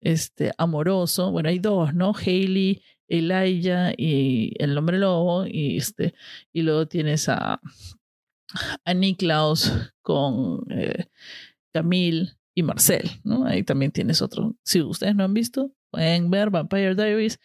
este, 0.00 0.50
amoroso. 0.58 1.30
Bueno, 1.30 1.50
hay 1.50 1.60
dos, 1.60 1.94
¿no? 1.94 2.14
Hailey 2.14 2.82
Elijah 3.12 3.92
y 3.96 4.54
el 4.58 4.76
hombre 4.76 4.98
lobo, 4.98 5.46
y, 5.46 5.76
este, 5.76 6.14
y 6.52 6.62
luego 6.62 6.86
tienes 6.86 7.28
a, 7.28 7.60
a 8.84 8.94
Niklaus 8.94 9.72
con 10.02 10.64
eh, 10.70 11.06
Camille 11.72 12.32
y 12.54 12.62
Marcel. 12.62 13.10
Ahí 13.46 13.62
también 13.62 13.92
tienes 13.92 14.22
otro. 14.22 14.56
Si 14.64 14.80
ustedes 14.80 15.14
no 15.14 15.24
han 15.24 15.34
visto, 15.34 15.72
pueden 15.90 16.30
ver 16.30 16.50
Vampire 16.50 16.94
Diaries. 16.94 17.38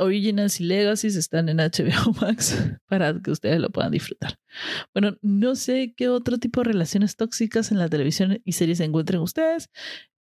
Originals 0.00 0.60
y 0.60 0.64
Legacies 0.64 1.14
están 1.14 1.48
en 1.48 1.58
HBO 1.58 2.12
Max 2.20 2.56
para 2.88 3.20
que 3.20 3.30
ustedes 3.30 3.60
lo 3.60 3.70
puedan 3.70 3.92
disfrutar. 3.92 4.38
Bueno, 4.94 5.16
no 5.20 5.54
sé 5.54 5.94
qué 5.94 6.08
otro 6.08 6.38
tipo 6.38 6.60
de 6.60 6.70
relaciones 6.72 7.16
tóxicas 7.16 7.70
en 7.70 7.78
la 7.78 7.88
televisión 7.88 8.40
y 8.44 8.52
series 8.52 8.78
se 8.78 8.84
encuentren 8.84 9.20
ustedes. 9.20 9.68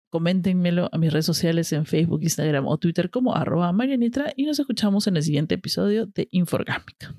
Coméntenmelo 0.09 0.89
a 0.91 0.97
mis 0.97 1.11
redes 1.11 1.25
sociales 1.25 1.71
en 1.73 1.85
Facebook, 1.85 2.23
Instagram 2.23 2.65
o 2.67 2.77
Twitter 2.77 3.09
como 3.09 3.35
arroba 3.35 3.71
Marianitra 3.73 4.33
y 4.35 4.45
nos 4.45 4.59
escuchamos 4.59 5.07
en 5.07 5.17
el 5.17 5.23
siguiente 5.23 5.55
episodio 5.55 6.05
de 6.05 6.27
Inforgámica. 6.31 7.15